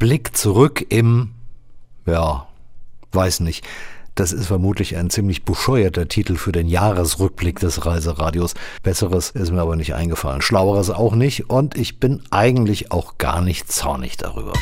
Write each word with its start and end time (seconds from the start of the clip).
Blick 0.00 0.34
zurück 0.34 0.84
im, 0.88 1.34
ja, 2.06 2.48
weiß 3.12 3.40
nicht. 3.40 3.66
Das 4.14 4.32
ist 4.32 4.46
vermutlich 4.46 4.96
ein 4.96 5.10
ziemlich 5.10 5.44
bescheuerter 5.44 6.08
Titel 6.08 6.36
für 6.36 6.52
den 6.52 6.68
Jahresrückblick 6.68 7.60
des 7.60 7.84
Reiseradios. 7.84 8.54
Besseres 8.82 9.30
ist 9.30 9.52
mir 9.52 9.60
aber 9.60 9.76
nicht 9.76 9.94
eingefallen. 9.94 10.40
Schlaueres 10.40 10.88
auch 10.88 11.14
nicht. 11.14 11.50
Und 11.50 11.76
ich 11.76 12.00
bin 12.00 12.22
eigentlich 12.30 12.90
auch 12.90 13.18
gar 13.18 13.42
nicht 13.42 13.70
zornig 13.70 14.16
darüber. 14.16 14.54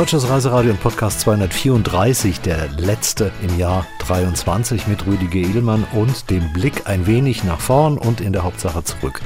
Deutsches 0.00 0.30
Reiseradio 0.30 0.70
und 0.70 0.80
Podcast 0.80 1.20
234, 1.20 2.40
der 2.40 2.68
letzte 2.68 3.32
im 3.42 3.58
Jahr 3.58 3.86
23 3.98 4.86
mit 4.86 5.06
Rüdiger 5.06 5.46
Edelmann 5.46 5.84
und 5.92 6.30
dem 6.30 6.54
Blick 6.54 6.88
ein 6.88 7.06
wenig 7.06 7.44
nach 7.44 7.60
vorn 7.60 7.98
und 7.98 8.22
in 8.22 8.32
der 8.32 8.42
Hauptsache 8.42 8.82
zurück. 8.82 9.20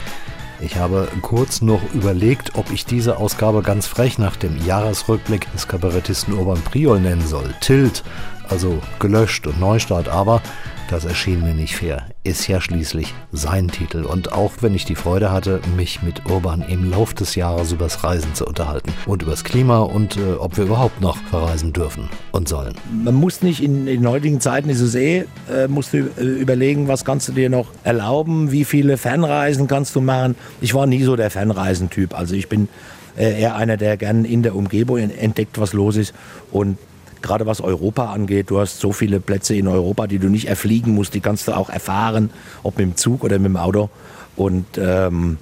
Ich 0.58 0.74
habe 0.74 1.06
kurz 1.22 1.62
noch 1.62 1.80
überlegt, 1.94 2.56
ob 2.56 2.72
ich 2.72 2.86
diese 2.86 3.18
Ausgabe 3.18 3.62
ganz 3.62 3.86
frech 3.86 4.18
nach 4.18 4.34
dem 4.34 4.66
Jahresrückblick 4.66 5.46
des 5.52 5.68
Kabarettisten 5.68 6.34
Urban 6.34 6.60
Priol 6.62 6.98
nennen 6.98 7.24
soll. 7.24 7.54
Tilt, 7.60 8.02
also 8.48 8.80
gelöscht 8.98 9.46
und 9.46 9.60
Neustart, 9.60 10.08
aber 10.08 10.42
das 10.90 11.04
erschien 11.04 11.42
mir 11.42 11.54
nicht 11.54 11.76
fair. 11.76 12.06
Ist 12.22 12.46
ja 12.48 12.60
schließlich 12.60 13.14
sein 13.32 13.68
Titel. 13.68 14.04
Und 14.04 14.32
auch 14.32 14.52
wenn 14.60 14.74
ich 14.74 14.84
die 14.84 14.94
Freude 14.94 15.30
hatte, 15.30 15.60
mich 15.76 16.02
mit 16.02 16.28
Urban 16.30 16.62
im 16.62 16.90
Lauf 16.90 17.14
des 17.14 17.34
Jahres 17.34 17.72
übers 17.72 18.04
Reisen 18.04 18.34
zu 18.34 18.46
unterhalten 18.46 18.92
und 19.06 19.22
übers 19.22 19.44
Klima 19.44 19.80
und 19.80 20.16
äh, 20.16 20.34
ob 20.38 20.56
wir 20.56 20.64
überhaupt 20.64 21.00
noch 21.00 21.16
verreisen 21.16 21.72
dürfen 21.72 22.08
und 22.32 22.48
sollen. 22.48 22.74
Man 23.04 23.14
muss 23.14 23.42
nicht 23.42 23.62
in, 23.62 23.86
in 23.86 24.06
heutigen 24.08 24.40
Zeiten, 24.40 24.68
ist 24.68 24.80
es 24.80 24.94
eh, 24.94 25.24
äh, 25.50 25.68
musst 25.68 25.92
du 25.92 25.98
äh, 25.98 26.22
überlegen, 26.22 26.88
was 26.88 27.04
kannst 27.04 27.28
du 27.28 27.32
dir 27.32 27.50
noch 27.50 27.68
erlauben, 27.82 28.52
wie 28.52 28.64
viele 28.64 28.96
Fernreisen 28.96 29.66
kannst 29.66 29.94
du 29.96 30.00
machen. 30.00 30.36
Ich 30.60 30.74
war 30.74 30.86
nie 30.86 31.02
so 31.02 31.16
der 31.16 31.30
Fernreisentyp. 31.30 32.16
Also 32.19 32.34
ich 32.34 32.48
bin 32.48 32.69
äh, 33.16 33.41
eher 33.41 33.56
einer, 33.56 33.76
der 33.76 33.96
gern 33.96 34.24
in 34.24 34.42
der 34.42 34.54
Umgebung 34.54 34.98
entdeckt, 34.98 35.58
was 35.58 35.72
los 35.72 35.96
ist 35.96 36.14
und 36.52 36.78
gerade 37.25 37.47
was 37.47 37.61
Europa 37.61 38.12
angeht. 38.12 38.50
Du 38.50 38.61
hast 38.61 38.78
so 38.78 38.92
viele 38.92 39.19
Plätze 39.19 39.56
in 39.56 39.67
Europa, 39.67 40.06
die 40.06 40.19
du 40.19 40.28
nicht 40.28 40.47
erfliegen 40.47 40.94
musst, 40.94 41.14
die 41.14 41.20
kannst 41.20 41.48
du 41.48 41.53
auch 41.53 41.70
erfahren, 41.70 42.31
ob 42.62 42.78
mit 42.78 42.86
dem 42.86 42.97
Zug 42.97 43.25
oder 43.25 43.39
mit 43.39 43.47
dem 43.47 43.56
Auto. 43.56 43.91
Und 44.36 44.66
ähm, 44.78 45.39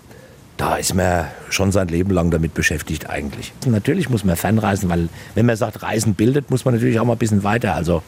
da 0.56 0.76
ist 0.76 0.94
man 0.94 1.26
schon 1.50 1.72
sein 1.72 1.88
Leben 1.88 2.10
lang 2.10 2.30
damit 2.30 2.54
beschäftigt 2.54 3.10
eigentlich. 3.10 3.52
Natürlich 3.66 4.08
muss 4.08 4.24
man 4.24 4.36
fernreisen, 4.36 4.88
weil 4.88 5.08
wenn 5.34 5.44
man 5.44 5.56
sagt, 5.56 5.82
Reisen 5.82 6.14
bildet, 6.14 6.50
muss 6.50 6.64
man 6.64 6.74
natürlich 6.74 7.00
auch 7.00 7.04
mal 7.04 7.14
ein 7.14 7.18
bisschen 7.18 7.42
weiter. 7.42 7.74
Also 7.74 8.02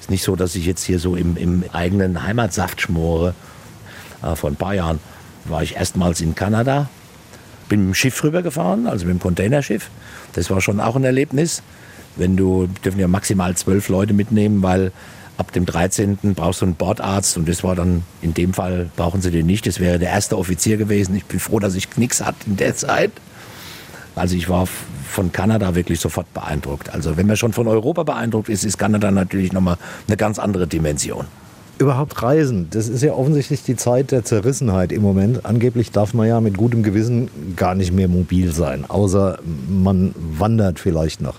ist 0.00 0.10
nicht 0.10 0.22
so, 0.22 0.36
dass 0.36 0.54
ich 0.54 0.64
jetzt 0.64 0.84
hier 0.84 1.00
so 1.00 1.16
im, 1.16 1.36
im 1.36 1.64
eigenen 1.72 2.22
Heimatsaft 2.22 2.80
schmore. 2.80 3.34
Äh, 4.22 4.36
vor 4.36 4.50
ein 4.50 4.56
paar 4.56 4.74
Jahren 4.74 5.00
war 5.46 5.62
ich 5.62 5.76
erstmals 5.76 6.20
in 6.20 6.34
Kanada, 6.34 6.88
bin 7.68 7.80
mit 7.80 7.88
dem 7.88 7.94
Schiff 7.94 8.22
rübergefahren, 8.22 8.86
also 8.86 9.04
mit 9.04 9.14
dem 9.14 9.20
Containerschiff. 9.20 9.90
Das 10.34 10.48
war 10.48 10.60
schon 10.60 10.80
auch 10.80 10.94
ein 10.94 11.04
Erlebnis 11.04 11.62
wenn 12.16 12.36
du, 12.36 12.68
dürfen 12.84 13.00
ja 13.00 13.08
maximal 13.08 13.54
zwölf 13.56 13.88
Leute 13.88 14.14
mitnehmen, 14.14 14.62
weil 14.62 14.92
ab 15.38 15.52
dem 15.52 15.66
13. 15.66 16.18
brauchst 16.34 16.62
du 16.62 16.66
einen 16.66 16.74
Bordarzt 16.74 17.36
und 17.36 17.48
das 17.48 17.62
war 17.62 17.74
dann, 17.74 18.02
in 18.22 18.34
dem 18.34 18.54
Fall 18.54 18.90
brauchen 18.96 19.20
sie 19.20 19.30
den 19.30 19.46
nicht. 19.46 19.66
Das 19.66 19.80
wäre 19.80 19.98
der 19.98 20.10
erste 20.10 20.38
Offizier 20.38 20.76
gewesen. 20.76 21.14
Ich 21.14 21.26
bin 21.26 21.40
froh, 21.40 21.58
dass 21.58 21.74
ich 21.74 21.96
nichts 21.96 22.24
hatte 22.24 22.38
in 22.46 22.56
der 22.56 22.74
Zeit. 22.74 23.12
Also 24.14 24.34
ich 24.34 24.48
war 24.48 24.66
von 25.10 25.30
Kanada 25.30 25.74
wirklich 25.74 26.00
sofort 26.00 26.32
beeindruckt. 26.32 26.92
Also 26.92 27.16
wenn 27.16 27.26
man 27.26 27.36
schon 27.36 27.52
von 27.52 27.68
Europa 27.68 28.02
beeindruckt 28.02 28.48
ist, 28.48 28.64
ist 28.64 28.78
Kanada 28.78 29.10
natürlich 29.10 29.52
nochmal 29.52 29.76
eine 30.08 30.16
ganz 30.16 30.38
andere 30.38 30.66
Dimension. 30.66 31.26
Überhaupt 31.78 32.22
Reisen, 32.22 32.68
das 32.70 32.88
ist 32.88 33.02
ja 33.02 33.12
offensichtlich 33.12 33.62
die 33.62 33.76
Zeit 33.76 34.10
der 34.10 34.24
Zerrissenheit 34.24 34.92
im 34.92 35.02
Moment. 35.02 35.44
Angeblich 35.44 35.90
darf 35.90 36.14
man 36.14 36.26
ja 36.26 36.40
mit 36.40 36.56
gutem 36.56 36.82
Gewissen 36.82 37.28
gar 37.54 37.74
nicht 37.74 37.92
mehr 37.92 38.08
mobil 38.08 38.54
sein, 38.54 38.86
außer 38.88 39.38
man 39.68 40.14
wandert 40.16 40.80
vielleicht 40.80 41.20
noch. 41.20 41.34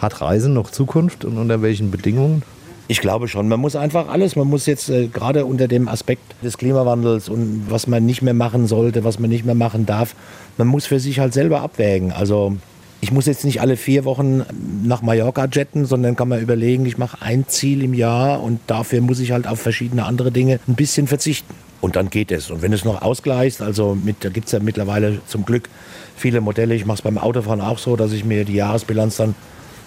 Hat 0.00 0.20
Reisen 0.20 0.54
noch 0.54 0.70
Zukunft 0.70 1.24
und 1.24 1.36
unter 1.36 1.60
welchen 1.62 1.90
Bedingungen? 1.90 2.42
Ich 2.88 3.00
glaube 3.00 3.28
schon. 3.28 3.46
Man 3.48 3.60
muss 3.60 3.76
einfach 3.76 4.08
alles. 4.08 4.34
Man 4.34 4.48
muss 4.48 4.66
jetzt 4.66 4.88
äh, 4.88 5.06
gerade 5.06 5.44
unter 5.44 5.68
dem 5.68 5.86
Aspekt 5.86 6.22
des 6.42 6.58
Klimawandels 6.58 7.28
und 7.28 7.66
was 7.68 7.86
man 7.86 8.04
nicht 8.04 8.22
mehr 8.22 8.34
machen 8.34 8.66
sollte, 8.66 9.04
was 9.04 9.20
man 9.20 9.30
nicht 9.30 9.44
mehr 9.44 9.54
machen 9.54 9.86
darf, 9.86 10.16
man 10.56 10.66
muss 10.66 10.86
für 10.86 10.98
sich 10.98 11.20
halt 11.20 11.32
selber 11.32 11.60
abwägen. 11.60 12.10
Also 12.10 12.56
ich 13.00 13.12
muss 13.12 13.26
jetzt 13.26 13.44
nicht 13.44 13.60
alle 13.60 13.76
vier 13.76 14.04
Wochen 14.04 14.42
nach 14.82 15.02
Mallorca 15.02 15.46
jetten, 15.52 15.86
sondern 15.86 16.16
kann 16.16 16.28
man 16.28 16.40
überlegen, 16.40 16.84
ich 16.84 16.98
mache 16.98 17.22
ein 17.22 17.46
Ziel 17.46 17.82
im 17.82 17.94
Jahr 17.94 18.42
und 18.42 18.58
dafür 18.66 19.00
muss 19.02 19.20
ich 19.20 19.32
halt 19.32 19.46
auf 19.46 19.60
verschiedene 19.60 20.04
andere 20.04 20.32
Dinge 20.32 20.60
ein 20.66 20.74
bisschen 20.74 21.06
verzichten. 21.06 21.54
Und 21.80 21.96
dann 21.96 22.10
geht 22.10 22.30
es. 22.30 22.50
Und 22.50 22.60
wenn 22.60 22.72
es 22.72 22.84
noch 22.84 23.02
ausgleicht, 23.02 23.62
also 23.62 23.94
mit, 23.94 24.24
da 24.24 24.28
gibt 24.28 24.46
es 24.46 24.52
ja 24.52 24.58
mittlerweile 24.58 25.20
zum 25.26 25.44
Glück 25.44 25.68
viele 26.16 26.40
Modelle. 26.40 26.74
Ich 26.74 26.84
mache 26.84 26.96
es 26.96 27.02
beim 27.02 27.18
Autofahren 27.18 27.60
auch 27.60 27.78
so, 27.78 27.96
dass 27.96 28.12
ich 28.12 28.24
mir 28.24 28.44
die 28.44 28.54
Jahresbilanz 28.54 29.16
dann 29.16 29.34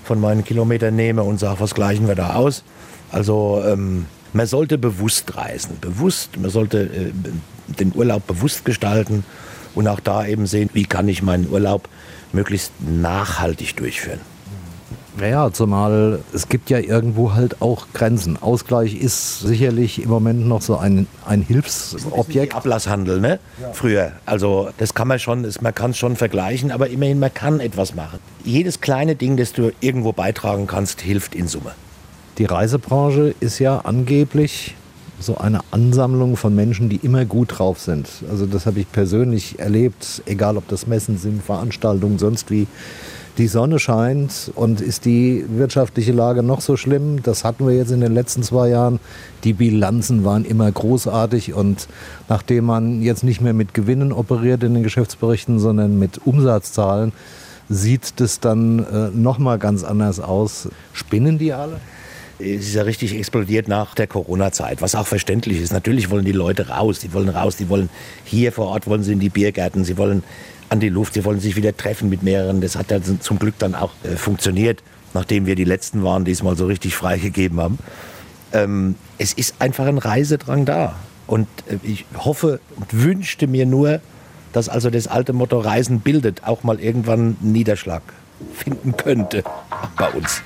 von 0.04 0.20
meinen 0.20 0.44
Kilometern 0.44 0.96
nehme 0.96 1.24
und 1.24 1.40
sage, 1.40 1.60
was 1.60 1.74
gleichen 1.74 2.08
wir 2.08 2.16
da 2.16 2.34
aus. 2.36 2.64
Also 3.12 3.64
ähm, 3.66 4.06
man 4.34 4.48
sollte 4.48 4.78
bewusst 4.78 5.36
reisen, 5.36 5.78
bewusst, 5.80 6.40
man 6.40 6.50
sollte 6.50 6.84
äh, 6.84 7.12
den 7.68 7.94
Urlaub 7.96 8.26
bewusst 8.28 8.66
gestalten 8.66 9.24
und 9.76 9.88
auch 9.88 10.00
da 10.00 10.26
eben 10.26 10.46
sehen, 10.48 10.70
wie 10.74 10.86
kann 10.86 11.08
ich 11.08 11.22
meinen 11.22 11.50
Urlaub 11.50 11.88
möglichst 12.32 12.72
nachhaltig 12.82 13.76
durchführen. 13.76 14.20
Naja, 15.18 15.52
zumal 15.54 16.20
es 16.34 16.50
gibt 16.50 16.70
ja 16.70 16.80
irgendwo 16.80 17.34
halt 17.34 17.62
auch 17.62 17.88
Grenzen. 17.94 18.42
Ausgleich 18.42 18.96
ist 18.96 19.42
sicherlich 19.42 20.02
im 20.02 20.10
Moment 20.10 20.48
noch 20.48 20.62
so 20.62 20.78
ein, 20.78 21.08
ein 21.26 21.42
Hilfsobjekt. 21.42 22.56
Ablasshandel, 22.56 23.20
ne? 23.20 23.40
Ja. 23.62 23.74
Früher. 23.74 24.12
Also 24.26 24.70
das 24.78 24.94
kann 24.94 25.08
man 25.08 25.20
schon, 25.20 25.48
man 25.62 25.76
kann 25.76 25.92
es 25.92 25.98
schon 25.98 26.16
vergleichen, 26.16 26.72
aber 26.72 26.90
immerhin, 26.90 27.20
man 27.20 27.34
kann 27.34 27.60
etwas 27.60 27.94
machen. 27.94 28.20
Jedes 28.44 28.82
kleine 28.82 29.16
Ding, 29.16 29.38
das 29.38 29.54
du 29.54 29.72
irgendwo 29.82 30.14
beitragen 30.14 30.66
kannst, 30.66 31.02
hilft 31.02 31.36
in 31.36 31.48
Summe. 31.48 31.74
Die 32.40 32.46
Reisebranche 32.46 33.36
ist 33.40 33.60
ja 33.60 33.80
angeblich 33.80 34.76
so 35.20 35.38
eine 35.38 35.62
Ansammlung 35.72 36.36
von 36.36 36.56
Menschen, 36.56 36.90
die 36.90 36.98
immer 36.98 37.26
gut 37.26 37.60
drauf 37.60 37.80
sind. 37.80 38.10
Also 38.30 38.46
das 38.46 38.66
habe 38.66 38.80
ich 38.80 38.92
persönlich 38.92 39.60
erlebt, 39.60 40.24
egal 40.26 40.58
ob 40.58 40.68
das 40.68 40.88
Messen 40.88 41.18
sind, 41.18 41.44
Veranstaltungen, 41.44 42.20
sonst 42.20 42.50
wie 42.52 42.68
die 43.38 43.48
Sonne 43.48 43.80
scheint 43.80 44.52
und 44.56 44.82
ist 44.82 45.06
die 45.06 45.46
wirtschaftliche 45.48 46.12
Lage 46.12 46.44
noch 46.44 46.62
so 46.62 46.78
schlimm? 46.78 47.24
Das 47.24 47.44
hatten 47.44 47.68
wir 47.68 47.76
jetzt 47.76 47.92
in 47.92 48.02
den 48.02 48.14
letzten 48.14 48.44
zwei 48.44 48.70
Jahren. 48.70 49.00
Die 49.44 49.54
Bilanzen 49.54 50.24
waren 50.24 50.46
immer 50.46 50.72
großartig 50.72 51.54
und 51.54 51.88
nachdem 52.30 52.66
man 52.66 53.02
jetzt 53.02 53.24
nicht 53.24 53.42
mehr 53.42 53.54
mit 53.54 53.74
Gewinnen 53.74 54.12
operiert 54.12 54.64
in 54.64 54.74
den 54.74 54.84
Geschäftsberichten, 54.84 55.60
sondern 55.60 55.98
mit 55.98 56.26
Umsatzzahlen, 56.26 57.12
sieht 57.70 58.20
das 58.20 58.40
dann 58.40 58.80
äh, 58.80 59.10
noch 59.10 59.40
mal 59.40 59.58
ganz 59.58 59.84
anders 59.84 60.20
aus. 60.20 60.70
Spinnen 60.92 61.38
die 61.38 61.54
alle? 61.54 61.80
es 62.40 62.68
ist 62.68 62.74
ja 62.74 62.84
richtig 62.84 63.16
explodiert 63.16 63.68
nach 63.68 63.96
der 63.96 64.08
Corona-Zeit, 64.08 64.82
was 64.82 64.96
auch 64.96 65.08
verständlich 65.08 65.62
ist. 65.62 65.72
Natürlich 65.72 66.10
wollen 66.10 66.26
die 66.26 66.32
Leute 66.32 66.70
raus, 66.70 67.00
die 67.00 67.14
wollen 67.14 67.30
raus, 67.30 67.56
die 67.56 67.70
wollen 67.70 67.90
hier 68.24 68.52
vor 68.52 68.68
Ort, 68.68 68.88
wollen 68.88 69.04
sie 69.04 69.14
in 69.14 69.20
die 69.20 69.30
Biergärten, 69.30 69.86
sie 69.86 69.98
wollen 69.98 70.24
an 70.74 70.80
die 70.80 70.90
Luft. 70.90 71.14
Sie 71.14 71.24
wollen 71.24 71.40
sich 71.40 71.56
wieder 71.56 71.78
treffen 71.78 72.10
mit 72.10 72.24
mehreren. 72.24 72.60
Das 72.60 72.76
hat 72.76 72.90
ja 72.90 73.00
zum 73.02 73.40
Glück 73.40 73.54
dann 73.60 73.76
auch 73.76 73.92
äh, 74.04 74.16
funktioniert, 74.16 74.82
nachdem 75.14 75.46
wir 75.46 75.56
die 75.56 75.64
Letzten 75.64 76.04
waren, 76.04 76.26
die 76.26 76.32
es 76.32 76.42
mal 76.42 76.58
so 76.58 76.66
richtig 76.66 76.96
freigegeben 76.96 77.62
haben. 77.62 77.78
Ähm, 78.52 78.96
es 79.20 79.34
ist 79.34 79.56
einfach 79.60 79.86
ein 79.86 80.00
Reisedrang 80.00 80.66
da. 80.66 80.96
Und 81.28 81.48
äh, 81.70 81.78
ich 81.84 82.06
hoffe 82.18 82.60
und 82.76 83.04
wünschte 83.04 83.46
mir 83.46 83.68
nur, 83.68 84.02
dass 84.52 84.68
also 84.68 84.90
das 84.90 85.08
alte 85.08 85.32
Motto 85.32 85.60
Reisen 85.60 86.00
bildet 86.00 86.44
auch 86.44 86.64
mal 86.64 86.80
irgendwann 86.80 87.38
einen 87.40 87.52
Niederschlag 87.52 88.02
finden 88.54 88.98
könnte 88.98 89.44
bei 89.96 90.10
uns. 90.10 90.42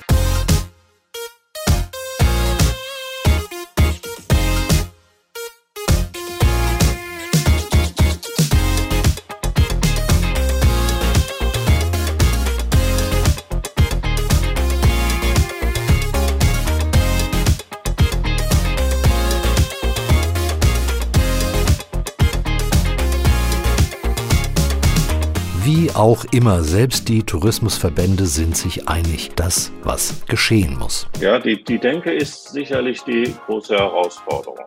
Auch 25.94 26.24
immer, 26.32 26.62
selbst 26.62 27.08
die 27.08 27.22
Tourismusverbände 27.22 28.26
sind 28.26 28.56
sich 28.56 28.88
einig, 28.88 29.30
dass 29.34 29.72
was 29.82 30.24
geschehen 30.26 30.78
muss. 30.78 31.08
Ja, 31.20 31.38
die, 31.38 31.62
die 31.62 31.78
Denke 31.78 32.12
ist 32.12 32.50
sicherlich 32.50 33.02
die 33.02 33.34
große 33.46 33.76
Herausforderung. 33.76 34.66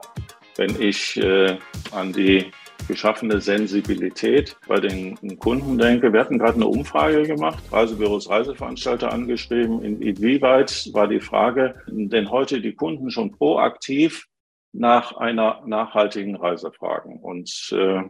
Wenn 0.58 0.82
ich 0.82 1.18
äh, 1.18 1.58
an 1.92 2.12
die 2.12 2.52
geschaffene 2.88 3.40
Sensibilität 3.40 4.58
bei 4.68 4.80
den 4.80 5.16
Kunden 5.40 5.78
denke. 5.78 6.12
Wir 6.12 6.20
hatten 6.20 6.40
gerade 6.40 6.56
eine 6.56 6.68
Umfrage 6.68 7.24
gemacht, 7.24 7.64
Reisebüros, 7.72 8.30
Reiseveranstalter 8.30 9.12
angeschrieben. 9.14 9.82
Inwieweit 9.82 10.90
war 10.94 11.08
die 11.08 11.22
Frage, 11.22 11.76
denn 11.88 12.30
heute 12.30 12.60
die 12.60 12.74
Kunden 12.74 13.10
schon 13.10 13.32
proaktiv 13.32 14.28
nach 14.74 15.16
einer 15.16 15.64
nachhaltigen 15.66 16.36
Reise 16.36 16.72
fragen? 16.72 17.20
Und 17.20 17.72
äh, 17.72 18.02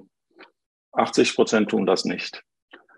80 0.93 1.35
Prozent 1.35 1.69
tun 1.69 1.85
das 1.85 2.05
nicht. 2.05 2.43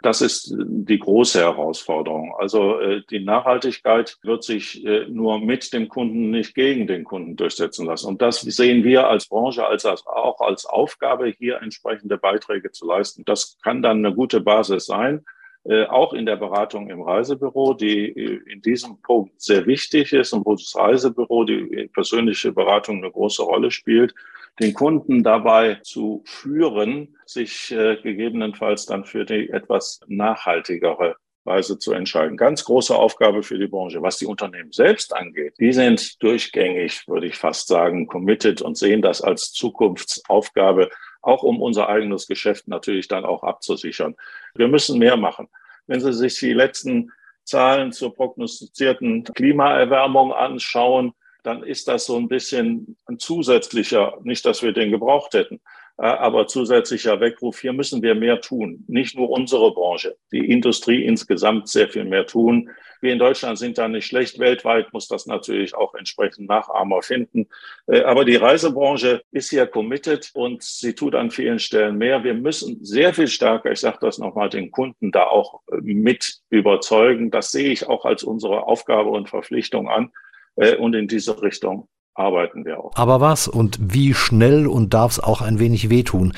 Das 0.04 0.20
ist 0.20 0.54
die 0.58 1.00
große 1.00 1.40
Herausforderung. 1.40 2.36
Also 2.38 2.78
äh, 2.78 3.04
die 3.10 3.24
Nachhaltigkeit 3.24 4.18
wird 4.22 4.44
sich 4.44 4.86
äh, 4.86 5.06
nur 5.08 5.40
mit 5.40 5.72
dem 5.72 5.88
Kunden, 5.88 6.30
nicht 6.30 6.56
gegen 6.56 6.88
den 6.88 7.06
Kunden 7.06 7.38
durchsetzen 7.38 7.86
lassen. 7.86 8.08
Und 8.08 8.22
das 8.22 8.42
sehen 8.42 8.84
wir 8.84 9.08
als 9.08 9.30
Branche 9.30 9.66
als 9.66 9.86
auch 9.86 10.42
als 10.42 10.66
Aufgabe, 10.66 11.28
hier 11.30 11.62
entsprechende 11.62 12.18
Beiträge 12.18 12.72
zu 12.72 12.86
leisten. 12.86 13.24
Das 13.24 13.58
kann 13.64 13.82
dann 13.82 14.06
eine 14.06 14.14
gute 14.14 14.42
Basis 14.42 14.88
sein. 14.88 15.24
Äh, 15.64 15.86
auch 15.86 16.12
in 16.12 16.26
der 16.26 16.36
Beratung 16.36 16.90
im 16.90 17.02
Reisebüro, 17.02 17.74
die 17.74 18.08
in 18.08 18.62
diesem 18.62 19.02
Punkt 19.02 19.42
sehr 19.42 19.66
wichtig 19.66 20.12
ist 20.12 20.34
und 20.34 20.46
wo 20.46 20.52
das 20.52 20.76
Reisebüro 20.76 21.46
die 21.46 21.90
persönliche 21.94 22.52
Beratung 22.52 22.98
eine 22.98 23.10
große 23.10 23.42
Rolle 23.42 23.72
spielt 23.72 24.14
den 24.60 24.74
Kunden 24.74 25.24
dabei 25.24 25.80
zu 25.84 26.24
führen, 26.26 27.18
sich 27.26 27.72
äh, 27.72 27.98
gegebenenfalls 28.02 28.86
dann 28.86 29.06
für 29.06 29.26
die 29.26 29.50
etwas 29.50 30.00
nachhaltigere 30.08 31.16
Weise 31.46 31.78
zu 31.78 31.92
entscheiden. 31.94 32.38
Ganz 32.38 32.64
große 32.64 32.96
Aufgabe 32.96 33.44
für 33.44 33.58
die 33.58 33.68
Branche. 33.68 34.02
Was 34.02 34.18
die 34.18 34.26
Unternehmen 34.26 34.72
selbst 34.72 35.14
angeht, 35.16 35.56
die 35.60 35.74
sind 35.74 36.22
durchgängig, 36.24 37.08
würde 37.08 37.28
ich 37.28 37.36
fast 37.36 37.68
sagen, 37.68 38.08
committed 38.08 38.62
und 38.62 38.78
sehen 38.78 39.02
das 39.02 39.22
als 39.22 39.52
Zukunftsaufgabe, 39.52 40.90
auch 41.22 41.44
um 41.44 41.62
unser 41.62 41.90
eigenes 41.90 42.28
Geschäft 42.28 42.68
natürlich 42.68 43.08
dann 43.08 43.26
auch 43.26 43.44
abzusichern. 43.44 44.16
Wir 44.56 44.68
müssen 44.68 45.00
mehr 45.00 45.18
machen. 45.18 45.50
Wenn 45.88 46.00
Sie 46.00 46.14
sich 46.14 46.40
die 46.40 46.54
letzten 46.54 47.12
Zahlen 47.44 47.92
zur 47.92 48.14
prognostizierten 48.14 49.26
Klimaerwärmung 49.26 50.34
anschauen, 50.34 51.14
dann 51.44 51.64
ist 51.64 51.88
das 51.88 52.06
so 52.06 52.18
ein 52.18 52.28
bisschen 52.28 52.98
ein 53.06 53.20
zusätzlicher, 53.20 54.18
nicht, 54.24 54.46
dass 54.46 54.64
wir 54.64 54.72
den 54.72 54.92
gebraucht 54.92 55.34
hätten, 55.34 55.60
äh, 55.98 56.06
aber 56.06 56.48
zusätzlicher 56.48 57.20
Weckruf. 57.20 57.60
Hier 57.60 57.74
müssen 57.74 58.02
wir 58.02 58.16
mehr 58.16 58.42
tun. 58.42 58.84
Nicht 58.88 59.16
nur 59.16 59.30
unsere 59.30 59.72
Branche, 59.74 60.16
die 60.32 60.50
Industrie 60.50 61.04
insgesamt 61.04 61.70
sehr 61.70 61.90
viel 61.90 62.06
mehr 62.06 62.26
tun. 62.26 62.70
Wir 63.02 63.12
in 63.12 63.20
Deutschland 63.20 63.60
sind 63.60 63.78
da 63.78 63.88
nicht 63.88 64.08
schlecht. 64.08 64.40
Weltweit 64.40 64.94
muss 64.94 65.10
das 65.10 65.26
natürlich 65.26 65.76
auch 65.76 65.94
entsprechend 65.94 66.48
Nachahmer 66.48 67.02
finden. 67.02 67.48
Äh, 67.86 68.02
aber 68.04 68.26
die 68.26 68.38
Reisebranche 68.38 69.22
ist 69.32 69.50
hier 69.50 69.68
committed 69.68 70.32
und 70.34 70.64
sie 70.64 70.96
tut 70.96 71.14
an 71.14 71.30
vielen 71.30 71.60
Stellen 71.60 71.98
mehr. 71.98 72.24
Wir 72.24 72.34
müssen 72.34 72.84
sehr 72.84 73.14
viel 73.14 73.28
stärker, 73.28 73.72
ich 73.72 73.82
sage 73.82 73.98
das 74.02 74.18
nochmal, 74.18 74.50
den 74.50 74.72
Kunden 74.72 75.12
da 75.12 75.26
auch 75.26 75.62
äh, 75.72 75.76
mit 75.82 76.40
überzeugen. 76.50 77.30
Das 77.30 77.52
sehe 77.52 77.72
ich 77.72 77.88
auch 77.88 78.06
als 78.06 78.24
unsere 78.24 78.64
Aufgabe 78.64 79.10
und 79.10 79.30
Verpflichtung 79.30 79.90
an. 79.90 80.12
Äh, 80.56 80.76
und 80.76 80.94
in 80.94 81.08
diese 81.08 81.42
Richtung 81.42 81.88
arbeiten 82.16 82.66
wir 82.66 82.80
auch. 82.80 82.92
Aber 82.96 83.22
was 83.22 83.48
und 83.48 83.78
wie 83.82 84.14
schnell 84.14 84.68
und 84.68 84.94
darf 84.94 85.14
es 85.14 85.20
auch 85.20 85.42
ein 85.42 85.60
wenig 85.60 85.90
wehtun? 85.90 86.34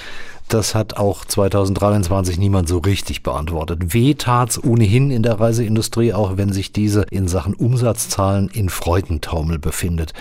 Das 0.47 0.75
hat 0.75 0.97
auch 0.97 1.25
2023 1.25 2.37
niemand 2.37 2.67
so 2.67 2.77
richtig 2.77 3.23
beantwortet. 3.23 3.93
Weh 3.93 4.13
tat's 4.13 4.63
ohnehin 4.63 5.09
in 5.09 5.23
der 5.23 5.39
Reiseindustrie, 5.39 6.13
auch 6.13 6.37
wenn 6.37 6.53
sich 6.53 6.71
diese 6.71 7.01
in 7.09 7.27
Sachen 7.27 7.55
Umsatzzahlen 7.55 8.49
in 8.53 8.69
Freudentaumel 8.69 9.57
befindet. 9.57 10.13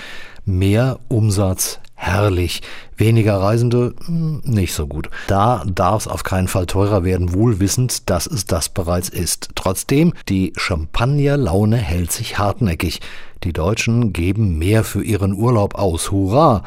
Mehr 0.46 0.98
Umsatz, 1.08 1.80
herrlich. 2.04 2.62
Weniger 2.96 3.40
Reisende, 3.40 3.94
hm, 4.06 4.42
nicht 4.44 4.72
so 4.72 4.86
gut. 4.86 5.10
Da 5.26 5.64
darf 5.66 6.02
es 6.02 6.08
auf 6.08 6.22
keinen 6.22 6.48
Fall 6.48 6.66
teurer 6.66 7.04
werden, 7.04 7.32
wohlwissend, 7.32 8.08
dass 8.10 8.26
es 8.26 8.46
das 8.46 8.68
bereits 8.68 9.08
ist. 9.08 9.50
Trotzdem, 9.54 10.12
die 10.28 10.52
Champagnerlaune 10.56 11.76
hält 11.76 12.12
sich 12.12 12.38
hartnäckig. 12.38 13.00
Die 13.42 13.52
Deutschen 13.52 14.12
geben 14.12 14.58
mehr 14.58 14.84
für 14.84 15.02
ihren 15.02 15.34
Urlaub 15.34 15.74
aus. 15.74 16.10
Hurra! 16.10 16.62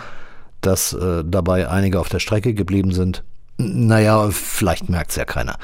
Dass 0.61 0.93
äh, 0.93 1.23
dabei 1.25 1.69
einige 1.69 1.99
auf 1.99 2.09
der 2.09 2.19
Strecke 2.19 2.53
geblieben 2.53 2.91
sind, 2.91 3.23
naja, 3.57 4.29
vielleicht 4.31 4.89
merkt's 4.89 5.15
ja 5.15 5.25
keiner. 5.25 5.57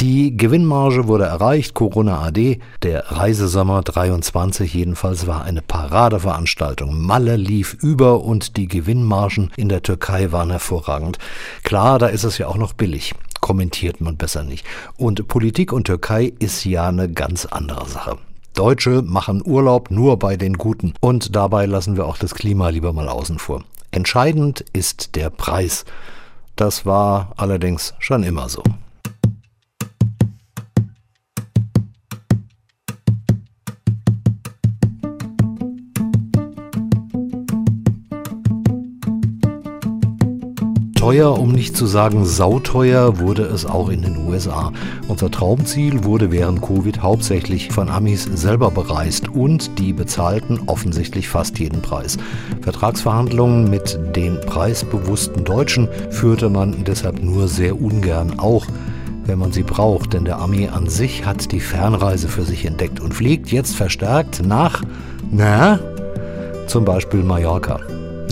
Die 0.00 0.36
Gewinnmarge 0.36 1.06
wurde 1.06 1.24
erreicht, 1.24 1.74
Corona 1.74 2.20
AD. 2.22 2.58
Der 2.82 3.12
Reisesommer 3.12 3.82
23 3.82 4.72
jedenfalls 4.72 5.26
war 5.26 5.44
eine 5.44 5.62
Paradeveranstaltung. 5.62 7.00
Malle 7.00 7.36
lief 7.36 7.74
über 7.74 8.22
und 8.22 8.56
die 8.56 8.68
Gewinnmargen 8.68 9.50
in 9.56 9.68
der 9.68 9.82
Türkei 9.82 10.32
waren 10.32 10.50
hervorragend. 10.50 11.18
Klar, 11.62 11.98
da 11.98 12.06
ist 12.06 12.24
es 12.24 12.38
ja 12.38 12.48
auch 12.48 12.56
noch 12.56 12.72
billig. 12.72 13.14
Kommentiert 13.40 14.00
man 14.00 14.16
besser 14.16 14.44
nicht. 14.44 14.64
Und 14.96 15.26
Politik 15.28 15.72
und 15.72 15.84
Türkei 15.84 16.32
ist 16.38 16.64
ja 16.64 16.88
eine 16.88 17.10
ganz 17.10 17.46
andere 17.46 17.88
Sache. 17.88 18.18
Deutsche 18.54 19.02
machen 19.02 19.42
Urlaub 19.44 19.90
nur 19.90 20.18
bei 20.18 20.36
den 20.36 20.58
Guten. 20.58 20.94
Und 21.00 21.34
dabei 21.34 21.66
lassen 21.66 21.96
wir 21.96 22.06
auch 22.06 22.18
das 22.18 22.34
Klima 22.34 22.68
lieber 22.68 22.92
mal 22.92 23.08
außen 23.08 23.38
vor. 23.38 23.64
Entscheidend 23.90 24.64
ist 24.72 25.16
der 25.16 25.30
Preis. 25.30 25.84
Das 26.56 26.84
war 26.84 27.32
allerdings 27.36 27.94
schon 27.98 28.22
immer 28.22 28.48
so. 28.48 28.62
Teuer, 41.12 41.38
um 41.38 41.52
nicht 41.52 41.76
zu 41.76 41.84
sagen 41.84 42.24
sauteuer, 42.24 43.18
wurde 43.18 43.42
es 43.42 43.66
auch 43.66 43.90
in 43.90 44.00
den 44.00 44.26
USA. 44.26 44.72
Unser 45.08 45.30
Traumziel 45.30 46.04
wurde 46.04 46.30
während 46.30 46.62
Covid 46.62 47.02
hauptsächlich 47.02 47.70
von 47.70 47.90
Amis 47.90 48.24
selber 48.24 48.70
bereist 48.70 49.28
und 49.28 49.78
die 49.78 49.92
bezahlten 49.92 50.60
offensichtlich 50.68 51.28
fast 51.28 51.58
jeden 51.58 51.82
Preis. 51.82 52.16
Vertragsverhandlungen 52.62 53.68
mit 53.68 53.98
den 54.16 54.40
preisbewussten 54.40 55.44
Deutschen 55.44 55.86
führte 56.08 56.48
man 56.48 56.82
deshalb 56.84 57.22
nur 57.22 57.46
sehr 57.46 57.78
ungern, 57.78 58.38
auch 58.38 58.64
wenn 59.26 59.38
man 59.38 59.52
sie 59.52 59.64
braucht, 59.64 60.14
denn 60.14 60.24
der 60.24 60.38
Ami 60.38 60.68
an 60.68 60.88
sich 60.88 61.26
hat 61.26 61.52
die 61.52 61.60
Fernreise 61.60 62.28
für 62.28 62.44
sich 62.44 62.64
entdeckt 62.64 63.00
und 63.00 63.12
fliegt 63.12 63.52
jetzt 63.52 63.76
verstärkt 63.76 64.40
nach, 64.46 64.82
na, 65.30 65.78
zum 66.68 66.86
Beispiel 66.86 67.22
Mallorca. 67.22 67.80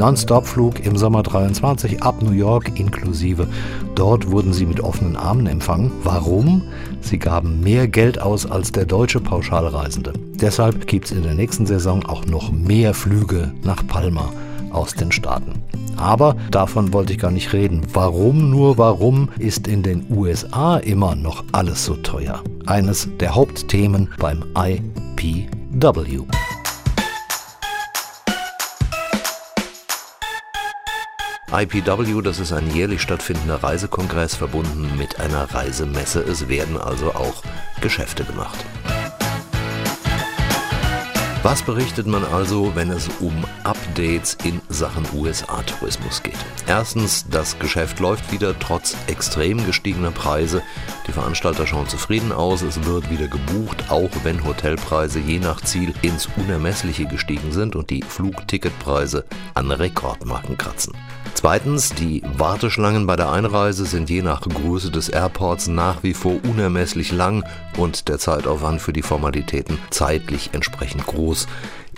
Non-Stop-Flug 0.01 0.87
im 0.87 0.97
Sommer 0.97 1.23
23 1.23 2.03
ab 2.03 2.23
New 2.23 2.33
York 2.33 2.81
inklusive. 2.81 3.47
Dort 3.95 4.31
wurden 4.31 4.55
sie 4.55 4.65
mit 4.65 4.81
offenen 4.81 5.15
Armen 5.15 5.47
empfangen. 5.47 5.93
Warum? 6.03 6.63
Sie 7.03 7.19
gaben 7.19 7.61
mehr 7.61 7.87
Geld 7.87 8.19
aus 8.19 8.51
als 8.51 8.73
der 8.73 8.87
deutsche 8.87 9.21
Pauschalreisende. 9.21 10.15
Deshalb 10.41 10.87
gibt 10.87 11.05
es 11.05 11.13
in 11.13 11.23
der 11.23 11.35
nächsten 11.35 11.67
Saison 11.67 12.07
auch 12.07 12.25
noch 12.25 12.51
mehr 12.51 12.95
Flüge 12.95 13.53
nach 13.63 13.87
Palma 13.87 14.33
aus 14.71 14.95
den 14.95 15.13
Staaten. 15.13 15.53
Aber 15.99 16.35
davon 16.51 16.95
wollte 16.95 17.13
ich 17.13 17.19
gar 17.19 17.31
nicht 17.31 17.53
reden. 17.53 17.83
Warum 17.93 18.49
nur 18.49 18.79
warum 18.79 19.29
ist 19.39 19.69
in 19.69 19.83
den 19.83 20.07
USA 20.09 20.79
immer 20.79 21.15
noch 21.15 21.45
alles 21.53 21.85
so 21.85 21.95
teuer? 21.97 22.43
Eines 22.65 23.07
der 23.21 23.35
Hauptthemen 23.35 24.09
beim 24.19 24.45
IPW. 24.57 26.21
IPW, 31.53 32.23
das 32.23 32.39
ist 32.39 32.53
ein 32.53 32.73
jährlich 32.73 33.03
stattfindender 33.03 33.63
Reisekongress 33.63 34.37
verbunden 34.37 34.89
mit 34.97 35.19
einer 35.19 35.53
Reisemesse. 35.53 36.21
Es 36.21 36.49
werden 36.49 36.79
also 36.79 37.13
auch 37.15 37.43
Geschäfte 37.81 38.25
gemacht. 38.25 38.65
Was 41.43 41.63
berichtet 41.63 42.07
man 42.07 42.23
also, 42.23 42.73
wenn 42.75 42.91
es 42.91 43.09
um 43.19 43.47
Updates 43.65 44.37
in 44.45 44.61
Sachen 44.69 45.07
USA-Tourismus 45.15 46.23
geht? 46.23 46.37
Erstens, 46.67 47.25
das 47.31 47.59
Geschäft 47.59 47.99
läuft 47.99 48.31
wieder 48.31 48.59
trotz 48.59 48.95
extrem 49.07 49.65
gestiegener 49.65 50.11
Preise. 50.11 50.63
Die 51.07 51.13
Veranstalter 51.13 51.67
schauen 51.67 51.89
zufrieden 51.89 52.31
aus, 52.31 52.61
es 52.61 52.85
wird 52.85 53.11
wieder 53.11 53.27
gebucht, 53.27 53.85
auch 53.89 54.11
wenn 54.23 54.45
Hotelpreise 54.45 55.19
je 55.19 55.39
nach 55.39 55.63
Ziel 55.63 55.95
ins 56.03 56.29
Unermessliche 56.37 57.07
gestiegen 57.07 57.53
sind 57.53 57.75
und 57.75 57.89
die 57.89 58.03
Flugticketpreise 58.03 59.25
an 59.55 59.71
Rekordmarken 59.71 60.59
kratzen. 60.59 60.93
Zweitens, 61.35 61.89
die 61.95 62.23
Warteschlangen 62.37 63.07
bei 63.07 63.17
der 63.17 63.33
Einreise 63.33 63.87
sind 63.87 64.11
je 64.11 64.21
nach 64.21 64.43
Größe 64.43 64.91
des 64.91 65.09
Airports 65.09 65.69
nach 65.69 66.03
wie 66.03 66.13
vor 66.13 66.39
unermesslich 66.45 67.13
lang 67.13 67.45
und 67.79 68.09
der 68.09 68.19
Zeitaufwand 68.19 68.83
für 68.83 68.93
die 68.93 69.01
Formalitäten 69.01 69.79
zeitlich 69.89 70.51
entsprechend 70.53 71.07
groß. 71.07 71.30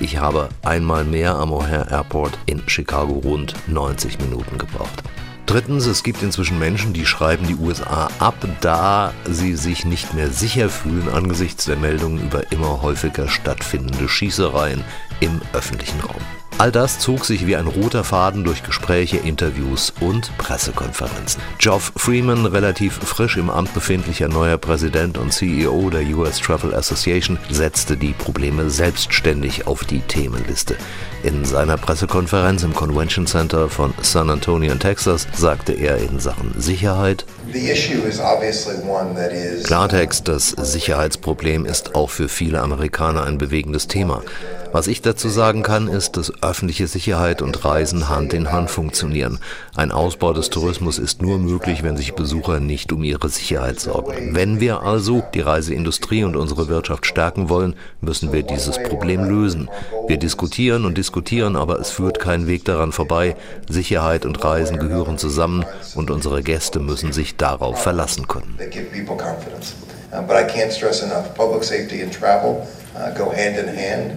Ich 0.00 0.18
habe 0.18 0.48
einmal 0.62 1.04
mehr 1.04 1.36
am 1.36 1.52
O'Hare 1.52 1.90
Airport 1.90 2.38
in 2.46 2.62
Chicago 2.66 3.14
rund 3.14 3.54
90 3.68 4.18
Minuten 4.18 4.58
gebraucht. 4.58 5.02
Drittens, 5.46 5.86
es 5.86 6.02
gibt 6.02 6.22
inzwischen 6.22 6.58
Menschen, 6.58 6.92
die 6.92 7.04
schreiben 7.04 7.46
die 7.46 7.56
USA 7.56 8.08
ab, 8.18 8.34
da 8.60 9.12
sie 9.28 9.54
sich 9.54 9.84
nicht 9.84 10.14
mehr 10.14 10.30
sicher 10.30 10.68
fühlen 10.68 11.08
angesichts 11.08 11.66
der 11.66 11.76
Meldungen 11.76 12.22
über 12.22 12.50
immer 12.52 12.80
häufiger 12.80 13.28
stattfindende 13.28 14.08
Schießereien 14.08 14.84
im 15.20 15.40
öffentlichen 15.52 16.00
Raum. 16.00 16.41
All 16.58 16.70
das 16.70 16.98
zog 17.00 17.24
sich 17.24 17.46
wie 17.46 17.56
ein 17.56 17.66
roter 17.66 18.04
Faden 18.04 18.44
durch 18.44 18.62
Gespräche, 18.62 19.16
Interviews 19.16 19.92
und 20.00 20.36
Pressekonferenzen. 20.38 21.42
Geoff 21.58 21.92
Freeman, 21.96 22.46
relativ 22.46 22.94
frisch 22.94 23.36
im 23.36 23.50
Amt 23.50 23.74
befindlicher 23.74 24.28
neuer 24.28 24.58
Präsident 24.58 25.18
und 25.18 25.32
CEO 25.32 25.90
der 25.90 26.02
US 26.16 26.38
Travel 26.38 26.74
Association, 26.74 27.38
setzte 27.50 27.96
die 27.96 28.12
Probleme 28.12 28.70
selbstständig 28.70 29.66
auf 29.66 29.84
die 29.84 30.00
Themenliste. 30.00 30.76
In 31.24 31.44
seiner 31.44 31.76
Pressekonferenz 31.76 32.62
im 32.62 32.74
Convention 32.74 33.26
Center 33.26 33.68
von 33.68 33.92
San 34.02 34.30
Antonio 34.30 34.72
in 34.72 34.78
Texas 34.78 35.26
sagte 35.34 35.72
er 35.72 35.98
in 35.98 36.20
Sachen 36.20 36.54
Sicherheit, 36.60 37.24
Klartext, 39.64 40.28
das 40.28 40.50
Sicherheitsproblem 40.50 41.66
ist 41.66 41.94
auch 41.94 42.10
für 42.10 42.28
viele 42.28 42.60
Amerikaner 42.60 43.24
ein 43.24 43.38
bewegendes 43.38 43.88
Thema. 43.88 44.22
Was 44.72 44.86
ich 44.86 45.02
dazu 45.02 45.28
sagen 45.28 45.62
kann, 45.62 45.86
ist, 45.86 46.16
dass 46.16 46.32
öffentliche 46.42 46.86
Sicherheit 46.86 47.42
und 47.42 47.62
Reisen 47.62 48.08
Hand 48.08 48.32
in 48.32 48.50
Hand 48.52 48.70
funktionieren. 48.70 49.38
Ein 49.76 49.92
Ausbau 49.92 50.32
des 50.32 50.48
Tourismus 50.48 50.98
ist 50.98 51.20
nur 51.20 51.38
möglich, 51.38 51.82
wenn 51.82 51.98
sich 51.98 52.14
Besucher 52.14 52.58
nicht 52.58 52.90
um 52.90 53.04
ihre 53.04 53.28
Sicherheit 53.28 53.80
sorgen. 53.80 54.34
Wenn 54.34 54.60
wir 54.60 54.80
also 54.80 55.22
die 55.34 55.40
Reiseindustrie 55.40 56.24
und 56.24 56.36
unsere 56.36 56.68
Wirtschaft 56.68 57.04
stärken 57.04 57.50
wollen, 57.50 57.74
müssen 58.00 58.32
wir 58.32 58.44
dieses 58.44 58.82
Problem 58.82 59.24
lösen. 59.24 59.68
Wir 60.08 60.16
diskutieren 60.16 60.86
und 60.86 60.96
diskutieren, 60.96 61.54
aber 61.54 61.78
es 61.78 61.90
führt 61.90 62.18
kein 62.18 62.46
Weg 62.46 62.64
daran 62.64 62.92
vorbei. 62.92 63.36
Sicherheit 63.68 64.24
und 64.24 64.42
Reisen 64.42 64.78
gehören 64.78 65.18
zusammen 65.18 65.66
und 65.94 66.10
unsere 66.10 66.42
Gäste 66.42 66.80
müssen 66.80 67.12
sich 67.12 67.36
darauf 67.36 67.82
verlassen 67.82 68.26
können. 68.26 68.58
Uh, 70.14 70.20
but 70.20 70.36
I 70.36 70.42
can't 70.42 70.70
stress 70.70 71.02
enough, 71.02 71.34
public 71.34 71.64
safety 71.64 72.02
and 72.02 72.12
travel 72.12 72.66
uh, 72.94 73.10
go 73.16 73.32
hand 73.32 73.56
in 73.56 73.66
hand. 73.66 74.12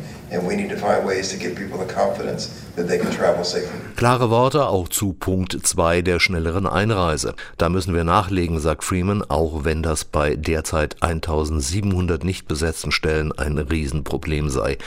Klare 3.95 4.29
Worte 4.29 4.67
auch 4.67 4.89
zu 4.89 5.13
Punkt 5.13 5.57
2 5.61 6.01
der 6.01 6.19
schnelleren 6.19 6.67
Einreise. 6.67 7.35
Da 7.57 7.69
müssen 7.69 7.93
wir 7.93 8.03
nachlegen, 8.03 8.59
sagt 8.59 8.83
Freeman, 8.83 9.23
auch 9.23 9.63
wenn 9.63 9.83
das 9.83 10.05
bei 10.05 10.35
derzeit 10.35 11.01
1700 11.01 12.23
nicht 12.23 12.47
besetzten 12.47 12.91
Stellen 12.91 13.31
ein 13.31 13.57
Riesenproblem 13.57 14.49
sei. 14.49 14.77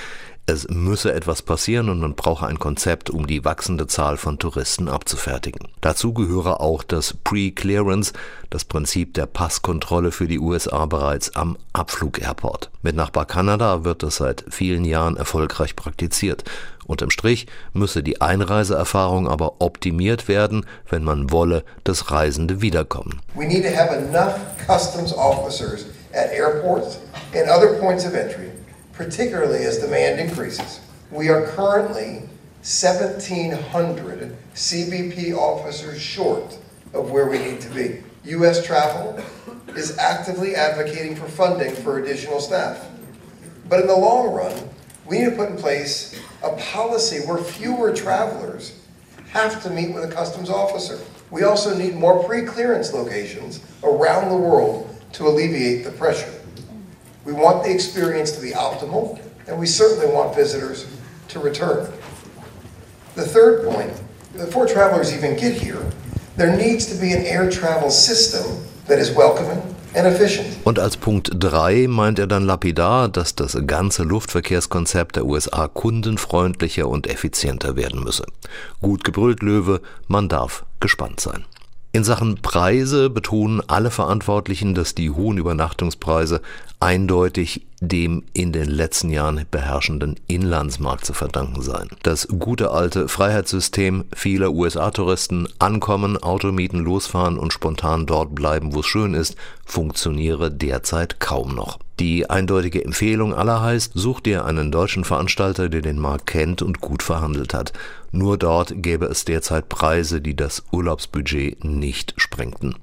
Es 0.50 0.66
müsse 0.70 1.12
etwas 1.12 1.42
passieren 1.42 1.90
und 1.90 2.00
man 2.00 2.14
brauche 2.14 2.46
ein 2.46 2.58
Konzept, 2.58 3.10
um 3.10 3.26
die 3.26 3.44
wachsende 3.44 3.86
Zahl 3.86 4.16
von 4.16 4.38
Touristen 4.38 4.88
abzufertigen. 4.88 5.68
Dazu 5.82 6.14
gehöre 6.14 6.62
auch 6.62 6.82
das 6.82 7.12
Pre-Clearance, 7.22 8.14
das 8.48 8.64
Prinzip 8.64 9.12
der 9.12 9.26
Passkontrolle 9.26 10.10
für 10.10 10.26
die 10.26 10.38
USA 10.38 10.86
bereits 10.86 11.36
am 11.36 11.58
Abflug-Airport. 11.74 12.70
Mit 12.80 12.96
Nachbar 12.96 13.26
Kanada 13.26 13.84
wird 13.84 14.02
das 14.02 14.16
seit 14.16 14.46
vielen 14.48 14.86
Jahren 14.86 15.18
erfolgreich 15.18 15.76
praktiziert. 15.76 16.44
Unterm 16.86 17.10
Strich 17.10 17.46
müsse 17.74 18.02
die 18.02 18.22
Einreiseerfahrung 18.22 19.28
aber 19.28 19.60
optimiert 19.60 20.28
werden, 20.28 20.64
wenn 20.88 21.04
man 21.04 21.30
wolle, 21.30 21.62
dass 21.84 22.10
Reisende 22.10 22.62
wiederkommen. 22.62 23.20
We 23.34 23.44
need 23.44 23.64
to 23.64 23.76
have 23.76 23.94
enough 23.94 24.32
customs 24.66 25.12
officers 25.12 25.84
at 26.14 26.32
airports 26.32 27.00
and 27.34 27.50
other 27.50 27.74
points 27.74 28.06
of 28.06 28.14
entry 28.14 28.48
particularly 28.98 29.64
as 29.64 29.78
demand 29.78 30.18
increases. 30.18 30.80
We 31.12 31.28
are 31.28 31.46
currently 31.46 32.28
1,700 32.62 34.36
CBP 34.54 35.34
officers 35.34 36.02
short 36.02 36.58
of 36.92 37.12
where 37.12 37.28
we 37.28 37.38
need 37.38 37.60
to 37.60 37.70
be. 37.70 38.02
U.S. 38.24 38.66
Travel 38.66 39.22
is 39.76 39.96
actively 39.98 40.56
advocating 40.56 41.14
for 41.14 41.26
funding 41.26 41.76
for 41.76 42.00
additional 42.00 42.40
staff. 42.40 42.88
But 43.68 43.82
in 43.82 43.86
the 43.86 43.96
long 43.96 44.34
run, 44.34 44.68
we 45.06 45.20
need 45.20 45.30
to 45.30 45.36
put 45.36 45.50
in 45.50 45.56
place 45.56 46.20
a 46.42 46.56
policy 46.56 47.20
where 47.20 47.38
fewer 47.38 47.94
travelers 47.94 48.80
have 49.30 49.62
to 49.62 49.70
meet 49.70 49.94
with 49.94 50.10
a 50.10 50.12
customs 50.12 50.50
officer. 50.50 50.98
We 51.30 51.44
also 51.44 51.76
need 51.78 51.94
more 51.94 52.24
pre-clearance 52.24 52.92
locations 52.92 53.60
around 53.84 54.28
the 54.28 54.36
world 54.36 54.92
to 55.12 55.28
alleviate 55.28 55.84
the 55.84 55.92
pressure. 55.92 56.37
We 57.28 57.34
want 57.34 57.62
the 57.62 57.70
experience 57.70 58.32
to 58.32 58.40
be 58.40 58.52
optimal, 58.52 59.20
and 59.46 59.58
we 59.60 59.66
certainly 59.66 60.06
want 60.06 60.34
visitors 60.34 60.86
to 61.28 61.38
return. 61.38 61.92
The 63.16 63.26
third 63.26 63.68
point, 63.68 63.92
before 64.32 64.64
travelers 64.64 65.14
even 65.14 65.36
get 65.36 65.52
here, 65.52 65.84
there 66.38 66.56
needs 66.56 66.86
to 66.86 66.94
be 66.94 67.12
an 67.12 67.26
air 67.26 67.50
travel 67.50 67.90
system 67.90 68.64
that 68.86 68.98
is 68.98 69.14
welcoming 69.14 69.60
Und 70.64 70.78
als 70.78 70.96
Punkt 70.96 71.30
3 71.34 71.86
meint 71.88 72.18
er 72.18 72.26
dann 72.26 72.44
lapidar, 72.44 73.08
dass 73.08 73.34
das 73.34 73.58
ganze 73.66 74.04
Luftverkehrskonzept 74.04 75.16
der 75.16 75.24
USA 75.24 75.66
kundenfreundlicher 75.66 76.88
und 76.88 77.06
effizienter 77.06 77.74
werden 77.74 78.04
müsse. 78.04 78.24
Gut 78.80 79.02
gebrüllt 79.02 79.42
Löwe, 79.42 79.80
man 80.06 80.28
darf 80.28 80.64
gespannt 80.80 81.20
sein. 81.20 81.44
In 81.90 82.04
Sachen 82.04 82.36
Preise 82.42 83.08
betonen 83.08 83.62
alle 83.66 83.90
Verantwortlichen, 83.90 84.74
dass 84.74 84.94
die 84.94 85.08
hohen 85.10 85.38
Übernachtungspreise 85.38 86.42
eindeutig 86.80 87.66
dem 87.80 88.24
in 88.34 88.52
den 88.52 88.68
letzten 88.68 89.08
Jahren 89.08 89.46
beherrschenden 89.50 90.16
Inlandsmarkt 90.26 91.06
zu 91.06 91.14
verdanken 91.14 91.62
seien. 91.62 91.88
Das 92.02 92.28
gute 92.28 92.72
alte 92.72 93.08
Freiheitssystem 93.08 94.04
vieler 94.14 94.52
USA-Touristen 94.52 95.48
ankommen, 95.58 96.22
Auto 96.22 96.52
mieten, 96.52 96.80
losfahren 96.80 97.38
und 97.38 97.54
spontan 97.54 98.04
dort 98.04 98.34
bleiben, 98.34 98.74
wo 98.74 98.80
es 98.80 98.86
schön 98.86 99.14
ist, 99.14 99.36
funktioniere 99.64 100.50
derzeit 100.50 101.20
kaum 101.20 101.54
noch. 101.54 101.78
Die 102.00 102.28
eindeutige 102.28 102.84
Empfehlung 102.84 103.34
aller 103.34 103.60
heißt, 103.60 103.92
such 103.94 104.20
dir 104.20 104.44
einen 104.44 104.70
deutschen 104.70 105.04
Veranstalter, 105.04 105.68
der 105.68 105.82
den 105.82 105.98
Markt 105.98 106.26
kennt 106.26 106.62
und 106.62 106.80
gut 106.80 107.02
verhandelt 107.02 107.54
hat. 107.54 107.72
Nur 108.10 108.38
dort 108.38 108.82
gäbe 108.82 109.06
es 109.06 109.24
derzeit 109.24 109.68
Preise, 109.68 110.20
die 110.20 110.36
das 110.36 110.64
Urlaubsbudget 110.72 111.64
nicht 111.64 112.14
sprengten. 112.16 112.74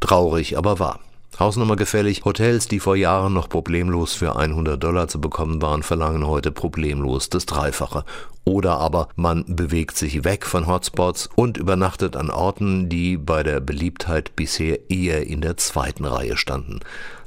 Traurig, 0.00 0.56
aber 0.58 0.78
wahr. 0.78 1.00
Hausnummer 1.38 1.76
gefällig, 1.76 2.26
Hotels, 2.26 2.68
die 2.68 2.80
vor 2.80 2.96
Jahren 2.96 3.32
noch 3.32 3.48
problemlos 3.48 4.12
für 4.12 4.36
100 4.36 4.82
Dollar 4.82 5.08
zu 5.08 5.22
bekommen 5.22 5.62
waren, 5.62 5.82
verlangen 5.82 6.26
heute 6.26 6.52
problemlos 6.52 7.30
das 7.30 7.46
Dreifache. 7.46 8.04
Oder 8.44 8.78
aber 8.78 9.08
man 9.16 9.44
bewegt 9.46 9.96
sich 9.96 10.24
weg 10.24 10.44
von 10.44 10.66
Hotspots 10.66 11.30
und 11.36 11.56
übernachtet 11.56 12.14
an 12.14 12.28
Orten, 12.28 12.90
die 12.90 13.16
bei 13.16 13.42
der 13.42 13.60
Beliebtheit 13.60 14.36
bisher 14.36 14.90
eher 14.90 15.26
in 15.26 15.40
der 15.40 15.56
zweiten 15.56 16.04
Reihe 16.04 16.36
standen. 16.36 16.80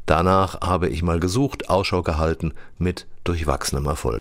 Danach 0.06 0.62
habe 0.62 0.90
ich 0.90 1.02
mal 1.02 1.20
gesucht, 1.20 1.70
Ausschau 1.70 2.04
gehalten 2.04 2.54
mit 2.78 3.08
durchwachsenem 3.24 3.86
Erfolg. 3.88 4.20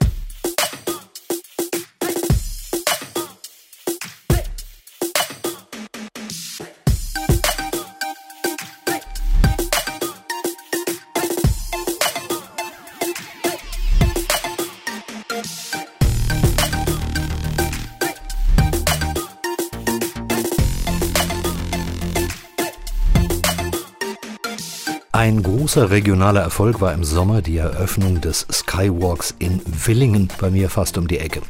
Großer 25.73 25.91
regionaler 25.91 26.43
Erfolg 26.43 26.83
war 26.83 26.93
im 26.93 27.03
Sommer 27.03 27.41
die 27.41 27.57
Eröffnung 27.57 28.21
des 28.21 28.47
Skywalks 28.53 29.35
in 29.39 29.63
Willingen, 29.65 30.29
bei 30.39 30.51
mir 30.51 30.69
fast 30.69 30.99
um 30.99 31.09
die 31.09 31.17
Ecke. 31.17 31.41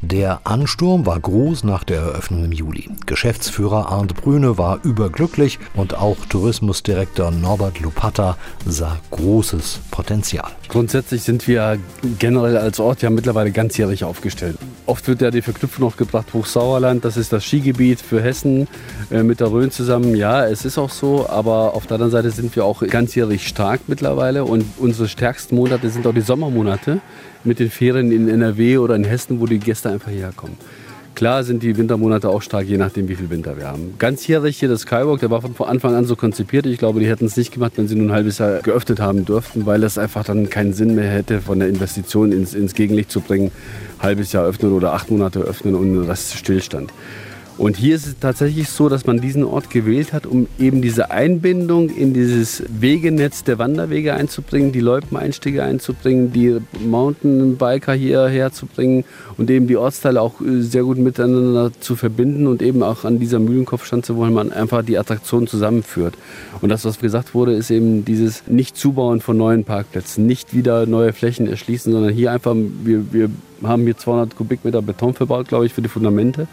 Der 0.00 0.42
Ansturm 0.44 1.06
war 1.06 1.18
groß 1.18 1.64
nach 1.64 1.82
der 1.82 2.02
Eröffnung 2.02 2.44
im 2.44 2.52
Juli. 2.52 2.88
Geschäftsführer 3.06 3.88
Arndt 3.88 4.14
Brüne 4.14 4.58
war 4.58 4.78
überglücklich 4.84 5.58
und 5.74 5.94
auch 5.94 6.18
Tourismusdirektor 6.28 7.32
Norbert 7.32 7.80
Lupata 7.80 8.36
sah 8.64 8.96
großes 9.10 9.80
Potenzial. 9.90 10.52
Grundsätzlich 10.68 11.24
sind 11.24 11.48
wir 11.48 11.76
generell 12.20 12.56
als 12.56 12.78
Ort 12.78 13.02
ja 13.02 13.10
mittlerweile 13.10 13.50
ganzjährig 13.50 14.04
aufgestellt. 14.04 14.56
Oft 14.86 15.08
wird 15.08 15.22
ja 15.22 15.30
die 15.30 15.40
Verknüpfung 15.40 15.86
noch 15.86 15.96
gebracht, 15.96 16.26
Hochsauerland, 16.34 17.06
das 17.06 17.16
ist 17.16 17.32
das 17.32 17.42
Skigebiet 17.42 18.00
für 18.00 18.20
Hessen 18.20 18.68
äh, 19.10 19.22
mit 19.22 19.40
der 19.40 19.50
Rhön 19.50 19.70
zusammen. 19.70 20.14
Ja, 20.14 20.46
es 20.46 20.66
ist 20.66 20.76
auch 20.76 20.90
so, 20.90 21.26
aber 21.28 21.74
auf 21.74 21.86
der 21.86 21.94
anderen 21.94 22.12
Seite 22.12 22.30
sind 22.30 22.54
wir 22.54 22.66
auch 22.66 22.86
ganzjährig 22.86 23.48
stark 23.48 23.80
mittlerweile 23.86 24.44
und 24.44 24.66
unsere 24.76 25.08
stärksten 25.08 25.56
Monate 25.56 25.88
sind 25.88 26.06
auch 26.06 26.12
die 26.12 26.20
Sommermonate 26.20 27.00
mit 27.44 27.60
den 27.60 27.70
Ferien 27.70 28.12
in 28.12 28.28
NRW 28.28 28.76
oder 28.76 28.94
in 28.94 29.04
Hessen, 29.04 29.40
wo 29.40 29.46
die 29.46 29.58
Gäste 29.58 29.90
einfach 29.90 30.10
hierher 30.10 30.32
kommen. 30.36 30.58
Klar 31.14 31.44
sind 31.44 31.62
die 31.62 31.76
Wintermonate 31.76 32.28
auch 32.28 32.42
stark, 32.42 32.66
je 32.66 32.76
nachdem, 32.76 33.08
wie 33.08 33.14
viel 33.14 33.30
Winter 33.30 33.56
wir 33.56 33.68
haben. 33.68 33.94
Ganzjährig 33.98 34.58
hier 34.58 34.68
das 34.68 34.80
Skywalk, 34.80 35.20
der 35.20 35.30
war 35.30 35.42
von 35.42 35.68
Anfang 35.68 35.94
an 35.94 36.06
so 36.06 36.16
konzipiert. 36.16 36.66
Ich 36.66 36.78
glaube, 36.78 36.98
die 36.98 37.06
hätten 37.06 37.26
es 37.26 37.36
nicht 37.36 37.52
gemacht, 37.52 37.72
wenn 37.76 37.86
sie 37.86 37.94
nur 37.94 38.08
ein 38.08 38.12
halbes 38.12 38.38
Jahr 38.38 38.60
geöffnet 38.62 38.98
haben 38.98 39.24
dürften, 39.24 39.64
weil 39.64 39.84
es 39.84 39.96
einfach 39.96 40.24
dann 40.24 40.50
keinen 40.50 40.72
Sinn 40.72 40.96
mehr 40.96 41.08
hätte, 41.08 41.40
von 41.40 41.60
der 41.60 41.68
Investition 41.68 42.32
ins, 42.32 42.54
ins 42.54 42.74
Gegenlicht 42.74 43.12
zu 43.12 43.20
bringen. 43.20 43.52
Halbes 44.00 44.32
Jahr 44.32 44.44
öffnen 44.44 44.72
oder 44.72 44.92
acht 44.92 45.10
Monate 45.10 45.38
öffnen 45.38 45.76
und 45.76 46.06
das 46.06 46.34
Stillstand. 46.34 46.90
Und 47.56 47.76
hier 47.76 47.94
ist 47.94 48.06
es 48.06 48.18
tatsächlich 48.18 48.68
so, 48.68 48.88
dass 48.88 49.06
man 49.06 49.20
diesen 49.20 49.44
Ort 49.44 49.70
gewählt 49.70 50.12
hat, 50.12 50.26
um 50.26 50.48
eben 50.58 50.82
diese 50.82 51.12
Einbindung 51.12 51.88
in 51.88 52.12
dieses 52.12 52.64
Wegenetz 52.68 53.44
der 53.44 53.58
Wanderwege 53.58 54.14
einzubringen, 54.14 54.72
die 54.72 54.80
Loipeneinstiege 54.80 55.62
einzubringen, 55.62 56.32
die 56.32 56.58
Mountainbiker 56.84 57.92
hierher 57.92 58.50
zu 58.50 58.66
bringen 58.66 59.04
und 59.38 59.50
eben 59.50 59.68
die 59.68 59.76
Ortsteile 59.76 60.20
auch 60.20 60.40
äh, 60.40 60.62
sehr 60.62 60.82
gut 60.82 60.98
miteinander 60.98 61.70
zu 61.78 61.94
verbinden 61.94 62.48
und 62.48 62.60
eben 62.60 62.82
auch 62.82 63.04
an 63.04 63.20
dieser 63.20 63.38
Mühlenkopfschanze, 63.38 64.16
wo 64.16 64.24
man 64.24 64.52
einfach 64.52 64.84
die 64.84 64.98
Attraktion 64.98 65.46
zusammenführt. 65.46 66.14
Und 66.60 66.70
das, 66.70 66.84
was 66.84 66.98
gesagt 66.98 67.34
wurde, 67.34 67.52
ist 67.52 67.70
eben 67.70 68.04
dieses 68.04 68.48
Nicht-Zubauen 68.48 69.20
von 69.20 69.36
neuen 69.36 69.62
Parkplätzen, 69.62 70.26
nicht 70.26 70.54
wieder 70.54 70.86
neue 70.86 71.12
Flächen 71.12 71.46
erschließen, 71.46 71.92
sondern 71.92 72.12
hier 72.12 72.32
einfach, 72.32 72.56
wir, 72.56 73.12
wir 73.12 73.30
haben 73.68 73.82
hier 73.82 73.96
200 73.96 74.36
Kubikmeter 74.36 74.82
Beton 74.82 75.14
verbaut, 75.14 75.48
glaube 75.48 75.66
ich, 75.66 75.72
für 75.72 75.82
die 75.82 75.88
Fundamente 75.88 76.46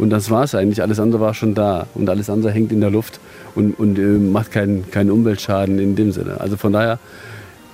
und 0.00 0.08
das 0.08 0.30
war 0.30 0.44
es 0.44 0.54
eigentlich. 0.54 0.80
Alles 0.80 0.98
andere 0.98 1.20
war 1.20 1.34
schon 1.34 1.54
da. 1.54 1.86
Und 1.94 2.08
alles 2.08 2.30
andere 2.30 2.50
hängt 2.50 2.72
in 2.72 2.80
der 2.80 2.90
Luft 2.90 3.20
und, 3.54 3.78
und 3.78 3.98
äh, 3.98 4.02
macht 4.02 4.50
keinen, 4.50 4.90
keinen 4.90 5.10
Umweltschaden 5.10 5.78
in 5.78 5.94
dem 5.94 6.10
Sinne. 6.10 6.40
Also 6.40 6.56
von 6.56 6.72
daher 6.72 6.98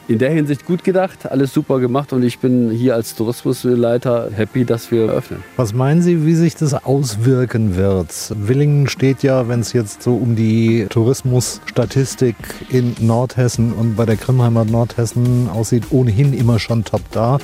in 0.08 0.18
der 0.18 0.30
Hinsicht 0.30 0.66
gut 0.66 0.82
gedacht, 0.82 1.30
alles 1.30 1.52
super 1.52 1.78
gemacht 1.78 2.12
und 2.12 2.24
ich 2.24 2.38
bin 2.38 2.70
hier 2.70 2.94
als 2.94 3.14
Tourismusleiter 3.14 4.30
happy, 4.32 4.64
dass 4.64 4.90
wir 4.90 5.04
öffnen. 5.04 5.42
Was 5.56 5.72
meinen 5.72 6.02
Sie, 6.02 6.24
wie 6.26 6.34
sich 6.34 6.56
das 6.56 6.74
auswirken 6.74 7.76
wird? 7.76 8.08
Willingen 8.36 8.88
steht 8.88 9.22
ja, 9.22 9.48
wenn 9.48 9.60
es 9.60 9.72
jetzt 9.72 10.02
so 10.02 10.14
um 10.14 10.34
die 10.36 10.86
Tourismusstatistik 10.90 12.36
in 12.70 12.94
Nordhessen 13.00 13.72
und 13.72 13.96
bei 13.96 14.04
der 14.04 14.16
Grimmheimer 14.16 14.64
Nordhessen 14.64 15.48
aussieht, 15.48 15.84
ohnehin 15.90 16.32
immer 16.32 16.58
schon 16.58 16.84
top 16.84 17.02
da. 17.12 17.38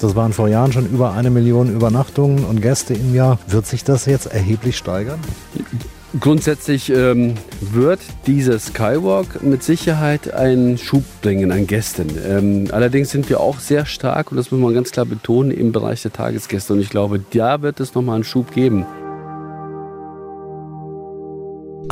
Das 0.00 0.14
waren 0.16 0.32
vor 0.32 0.48
Jahren 0.48 0.72
schon 0.72 0.86
über 0.86 1.12
eine 1.12 1.30
Million 1.30 1.72
Übernachtungen 1.72 2.44
und 2.44 2.60
Gäste 2.60 2.94
im 2.94 3.14
Jahr. 3.14 3.38
Wird 3.46 3.66
sich 3.66 3.84
das 3.84 4.06
jetzt 4.06 4.26
erheblich 4.26 4.76
steigern? 4.76 5.20
Grundsätzlich 6.20 6.90
ähm, 6.90 7.34
wird 7.60 7.98
dieser 8.28 8.60
Skywalk 8.60 9.42
mit 9.42 9.64
Sicherheit 9.64 10.32
einen 10.32 10.78
Schub 10.78 11.02
bringen 11.22 11.50
an 11.50 11.66
Gästen. 11.66 12.06
Ähm, 12.24 12.68
allerdings 12.70 13.10
sind 13.10 13.28
wir 13.28 13.40
auch 13.40 13.58
sehr 13.58 13.84
stark, 13.84 14.30
und 14.30 14.36
das 14.36 14.52
muss 14.52 14.60
man 14.60 14.74
ganz 14.74 14.92
klar 14.92 15.06
betonen, 15.06 15.50
im 15.50 15.72
Bereich 15.72 16.02
der 16.02 16.12
Tagesgäste. 16.12 16.72
Und 16.72 16.80
ich 16.80 16.90
glaube, 16.90 17.20
da 17.32 17.62
wird 17.62 17.80
es 17.80 17.94
nochmal 17.94 18.14
einen 18.14 18.24
Schub 18.24 18.52
geben. 18.52 18.86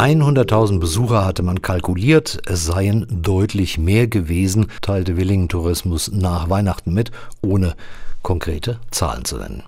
100.000 0.02 0.80
Besucher 0.80 1.24
hatte 1.24 1.44
man 1.44 1.62
kalkuliert, 1.62 2.40
es 2.46 2.64
seien 2.64 3.06
deutlich 3.08 3.78
mehr 3.78 4.08
gewesen, 4.08 4.66
teilte 4.80 5.16
Willingen 5.16 5.48
Tourismus 5.48 6.10
nach 6.12 6.50
Weihnachten 6.50 6.92
mit, 6.92 7.12
ohne 7.40 7.76
konkrete 8.20 8.80
Zahlen 8.90 9.24
zu 9.24 9.36
nennen. 9.36 9.62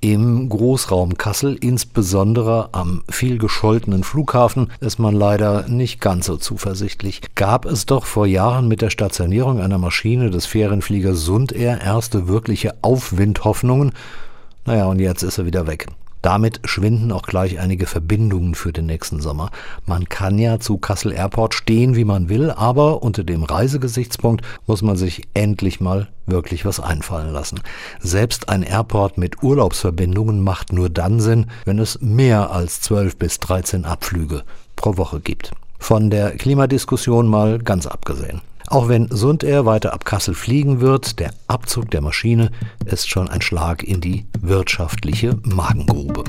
Im 0.00 0.48
Großraum 0.48 1.18
Kassel, 1.18 1.58
insbesondere 1.60 2.70
am 2.72 3.02
viel 3.10 3.36
gescholtenen 3.36 4.02
Flughafen, 4.02 4.72
ist 4.80 4.98
man 4.98 5.14
leider 5.14 5.68
nicht 5.68 6.00
ganz 6.00 6.24
so 6.24 6.38
zuversichtlich. 6.38 7.20
Gab 7.34 7.66
es 7.66 7.84
doch 7.84 8.06
vor 8.06 8.26
Jahren 8.26 8.68
mit 8.68 8.80
der 8.80 8.88
Stationierung 8.88 9.60
einer 9.60 9.76
Maschine 9.76 10.30
des 10.30 10.46
Fährenfliegers 10.46 11.20
Sundair 11.20 11.82
erste 11.82 12.28
wirkliche 12.28 12.72
Aufwindhoffnungen. 12.80 13.92
Naja, 14.64 14.86
und 14.86 15.00
jetzt 15.00 15.22
ist 15.22 15.36
er 15.36 15.44
wieder 15.44 15.66
weg. 15.66 15.88
Damit 16.26 16.58
schwinden 16.64 17.12
auch 17.12 17.22
gleich 17.22 17.60
einige 17.60 17.86
Verbindungen 17.86 18.56
für 18.56 18.72
den 18.72 18.86
nächsten 18.86 19.20
Sommer. 19.20 19.52
Man 19.86 20.08
kann 20.08 20.40
ja 20.40 20.58
zu 20.58 20.76
Kassel 20.76 21.12
Airport 21.12 21.54
stehen, 21.54 21.94
wie 21.94 22.04
man 22.04 22.28
will, 22.28 22.50
aber 22.50 23.04
unter 23.04 23.22
dem 23.22 23.44
Reisegesichtspunkt 23.44 24.44
muss 24.66 24.82
man 24.82 24.96
sich 24.96 25.22
endlich 25.34 25.80
mal 25.80 26.08
wirklich 26.26 26.64
was 26.64 26.80
einfallen 26.80 27.32
lassen. 27.32 27.60
Selbst 28.00 28.48
ein 28.48 28.64
Airport 28.64 29.18
mit 29.18 29.44
Urlaubsverbindungen 29.44 30.42
macht 30.42 30.72
nur 30.72 30.90
dann 30.90 31.20
Sinn, 31.20 31.46
wenn 31.64 31.78
es 31.78 32.00
mehr 32.00 32.50
als 32.50 32.80
12 32.80 33.18
bis 33.18 33.38
13 33.38 33.84
Abflüge 33.84 34.42
pro 34.74 34.96
Woche 34.96 35.20
gibt. 35.20 35.52
Von 35.78 36.10
der 36.10 36.32
Klimadiskussion 36.32 37.28
mal 37.28 37.60
ganz 37.60 37.86
abgesehen. 37.86 38.40
Auch 38.68 38.88
wenn 38.88 39.08
Sundair 39.10 39.64
weiter 39.64 39.92
ab 39.92 40.04
Kassel 40.04 40.34
fliegen 40.34 40.80
wird, 40.80 41.20
der 41.20 41.30
Abzug 41.46 41.90
der 41.90 42.00
Maschine 42.00 42.50
ist 42.84 43.08
schon 43.08 43.28
ein 43.28 43.40
Schlag 43.40 43.84
in 43.84 44.00
die 44.00 44.26
wirtschaftliche 44.40 45.38
Magengrube. 45.44 46.24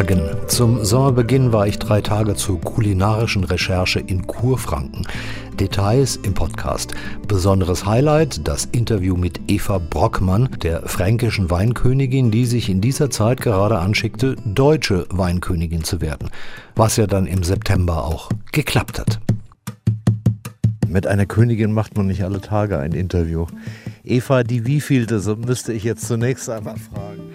Magen. 0.00 0.22
Zum 0.46 0.82
Sommerbeginn 0.82 1.52
war 1.52 1.66
ich 1.66 1.78
drei 1.78 2.00
Tage 2.00 2.34
zur 2.34 2.58
kulinarischen 2.58 3.44
Recherche 3.44 4.00
in 4.00 4.26
Kurfranken. 4.26 5.06
Details 5.58 6.16
im 6.16 6.32
Podcast. 6.32 6.94
Besonderes 7.28 7.84
Highlight, 7.84 8.48
das 8.48 8.64
Interview 8.72 9.14
mit 9.14 9.42
Eva 9.48 9.76
Brockmann, 9.76 10.48
der 10.62 10.88
fränkischen 10.88 11.50
Weinkönigin, 11.50 12.30
die 12.30 12.46
sich 12.46 12.70
in 12.70 12.80
dieser 12.80 13.10
Zeit 13.10 13.42
gerade 13.42 13.78
anschickte, 13.78 14.36
deutsche 14.46 15.04
Weinkönigin 15.10 15.84
zu 15.84 16.00
werden. 16.00 16.30
Was 16.74 16.96
ja 16.96 17.06
dann 17.06 17.26
im 17.26 17.42
September 17.42 18.06
auch 18.06 18.30
geklappt 18.52 18.98
hat. 18.98 19.20
Mit 20.88 21.06
einer 21.06 21.26
Königin 21.26 21.74
macht 21.74 21.98
man 21.98 22.06
nicht 22.06 22.24
alle 22.24 22.40
Tage 22.40 22.78
ein 22.78 22.92
Interview. 22.92 23.44
Eva, 24.02 24.44
die 24.44 24.64
wievielte, 24.64 25.20
so 25.20 25.36
müsste 25.36 25.74
ich 25.74 25.84
jetzt 25.84 26.08
zunächst 26.08 26.48
einmal 26.48 26.78
fragen. 26.78 27.29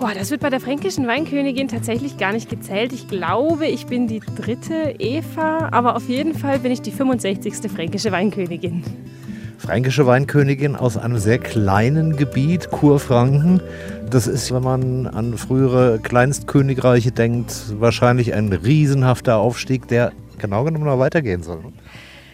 Boah, 0.00 0.12
das 0.14 0.30
wird 0.30 0.40
bei 0.40 0.48
der 0.48 0.60
fränkischen 0.60 1.06
Weinkönigin 1.06 1.68
tatsächlich 1.68 2.16
gar 2.16 2.32
nicht 2.32 2.48
gezählt. 2.48 2.94
Ich 2.94 3.06
glaube, 3.06 3.66
ich 3.66 3.84
bin 3.84 4.08
die 4.08 4.20
dritte 4.20 4.94
Eva, 4.98 5.68
aber 5.72 5.94
auf 5.94 6.08
jeden 6.08 6.32
Fall 6.32 6.58
bin 6.58 6.72
ich 6.72 6.80
die 6.80 6.90
65. 6.90 7.70
fränkische 7.70 8.10
Weinkönigin. 8.10 8.82
Fränkische 9.58 10.06
Weinkönigin 10.06 10.74
aus 10.74 10.96
einem 10.96 11.18
sehr 11.18 11.36
kleinen 11.36 12.16
Gebiet, 12.16 12.70
Kurfranken. 12.70 13.60
Das 14.08 14.26
ist, 14.26 14.50
wenn 14.54 14.62
man 14.62 15.06
an 15.06 15.36
frühere 15.36 15.98
Kleinstkönigreiche 15.98 17.12
denkt, 17.12 17.78
wahrscheinlich 17.78 18.32
ein 18.32 18.50
riesenhafter 18.54 19.36
Aufstieg, 19.36 19.86
der 19.88 20.12
genau 20.38 20.64
genommen 20.64 20.86
noch 20.86 20.98
weitergehen 20.98 21.42
soll. 21.42 21.60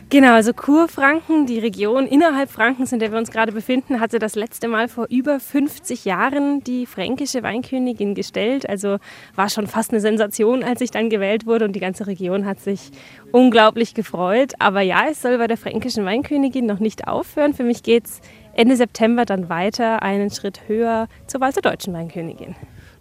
Genau, 0.08 0.34
also 0.34 0.52
Kurfranken, 0.52 1.46
die 1.46 1.58
Region 1.58 2.06
innerhalb 2.06 2.48
Frankens, 2.48 2.92
in 2.92 3.00
der 3.00 3.10
wir 3.10 3.18
uns 3.18 3.32
gerade 3.32 3.50
befinden, 3.50 3.98
hatte 3.98 4.20
das 4.20 4.36
letzte 4.36 4.68
Mal 4.68 4.86
vor 4.86 5.08
über 5.10 5.40
50 5.40 6.04
Jahren 6.04 6.62
die 6.62 6.86
fränkische 6.86 7.42
Weinkönigin 7.42 8.14
gestellt. 8.14 8.68
Also 8.68 8.98
war 9.34 9.48
schon 9.48 9.66
fast 9.66 9.90
eine 9.90 10.00
Sensation, 10.00 10.62
als 10.62 10.80
ich 10.80 10.92
dann 10.92 11.10
gewählt 11.10 11.44
wurde 11.44 11.64
und 11.64 11.72
die 11.72 11.80
ganze 11.80 12.06
Region 12.06 12.46
hat 12.46 12.60
sich 12.60 12.92
unglaublich 13.32 13.94
gefreut. 13.94 14.52
Aber 14.60 14.80
ja, 14.80 15.06
es 15.10 15.22
soll 15.22 15.38
bei 15.38 15.48
der 15.48 15.56
fränkischen 15.56 16.04
Weinkönigin 16.04 16.66
noch 16.66 16.78
nicht 16.78 17.08
aufhören. 17.08 17.52
Für 17.52 17.64
mich 17.64 17.82
geht 17.82 18.06
es 18.06 18.20
Ende 18.54 18.76
September 18.76 19.24
dann 19.24 19.48
weiter 19.48 20.04
einen 20.04 20.30
Schritt 20.30 20.68
höher 20.68 21.08
zur 21.26 21.40
Wahl 21.40 21.52
zur 21.52 21.62
deutschen 21.62 21.92
Weinkönigin 21.92 22.54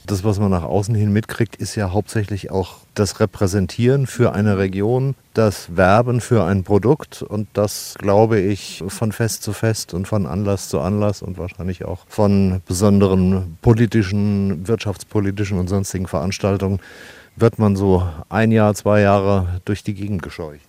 das, 0.06 0.24
was 0.24 0.40
man 0.40 0.52
nach 0.52 0.64
außen 0.64 0.96
hin 0.96 1.12
mitkriegt, 1.12 1.56
ist 1.56 1.76
ja 1.76 1.92
hauptsächlich 1.92 2.52
auch 2.52 2.78
das 2.94 3.20
Repräsentieren 3.20 4.08
für 4.08 4.34
eine 4.34 4.58
Region, 4.58 5.16
das 5.34 5.76
Werben 5.76 6.22
für 6.22 6.44
ein 6.46 6.64
Produkt 6.64 7.22
und 7.22 7.48
das, 7.54 7.96
glaube 7.98 8.40
ich, 8.40 8.84
von 8.88 9.12
Fest 9.12 9.44
zu 9.44 9.54
Fest 9.54 9.94
und 9.94 10.08
von 10.08 10.26
Anlass 10.26 10.70
zu 10.70 10.80
Anlass 10.80 11.22
und 11.22 11.38
wahrscheinlich 11.38 11.86
auch 11.86 12.06
von 12.08 12.62
besonderen 12.68 13.58
politischen, 13.62 14.68
wirtschaftspolitischen 14.68 15.58
und 15.58 15.68
sonstigen 15.68 16.08
Veranstaltungen 16.08 16.80
wird 17.36 17.60
man 17.60 17.76
so 17.76 18.08
ein 18.30 18.52
Jahr, 18.52 18.74
zwei 18.76 19.02
Jahre 19.02 19.62
durch 19.66 19.84
die 19.84 19.94
Gegend 19.94 20.22
gescheucht. 20.22 20.62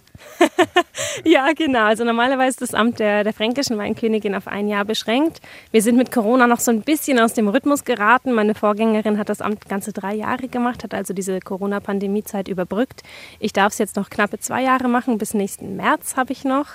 ja, 1.25 1.53
genau. 1.53 1.85
Also 1.85 2.05
normalerweise 2.05 2.51
ist 2.51 2.62
das 2.62 2.75
Amt 2.75 2.99
der, 2.99 3.25
der 3.25 3.33
fränkischen 3.33 3.79
Weinkönigin 3.79 4.35
auf 4.35 4.46
ein 4.46 4.68
Jahr 4.68 4.85
beschränkt. 4.85 5.40
Wir 5.70 5.83
sind 5.83 5.96
mit 5.96 6.12
Corona 6.12 6.46
noch 6.46 6.61
so 6.61 6.70
ein 6.70 6.83
bisschen 6.83 7.18
aus 7.18 7.35
dem 7.35 7.49
Rhythmus 7.49 7.85
geraten. 7.85 8.33
Meine 8.33 8.55
Vorgängerin 8.55 9.18
hat 9.18 9.29
das 9.29 9.40
Amt 9.40 9.68
ganze 9.68 9.92
drei 9.92 10.14
Jahre 10.14 10.49
gemacht, 10.49 10.85
hat 10.85 10.94
also 10.94 11.14
diese 11.14 11.40
Corona-Pandemie-Zeit 11.40 12.49
überbrückt. 12.49 13.03
Ich 13.38 13.53
darf 13.53 13.72
es 13.72 13.79
jetzt 13.79 13.96
noch 13.96 14.11
knappe 14.11 14.38
zwei 14.38 14.62
Jahre 14.62 14.88
machen. 14.88 15.18
Bis 15.18 15.35
nächsten 15.35 15.77
März 15.77 16.16
habe 16.16 16.33
ich 16.33 16.44
noch. 16.44 16.66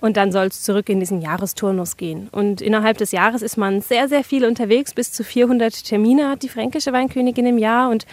Und 0.00 0.16
dann 0.16 0.32
soll 0.32 0.46
es 0.46 0.62
zurück 0.62 0.88
in 0.88 1.00
diesen 1.00 1.20
Jahresturnus 1.20 1.96
gehen. 1.96 2.28
Und 2.32 2.62
innerhalb 2.62 2.98
des 2.98 3.12
Jahres 3.12 3.42
ist 3.42 3.56
man 3.56 3.82
sehr, 3.82 4.08
sehr 4.08 4.24
viel 4.24 4.44
unterwegs. 4.44 4.94
Bis 4.94 5.12
zu 5.12 5.24
400 5.24 5.84
Termine 5.84 6.28
hat 6.28 6.42
die 6.42 6.48
fränkische 6.48 6.92
Weinkönigin 6.92 7.46
im 7.46 7.58
Jahr. 7.58 7.90
Und 7.90 8.06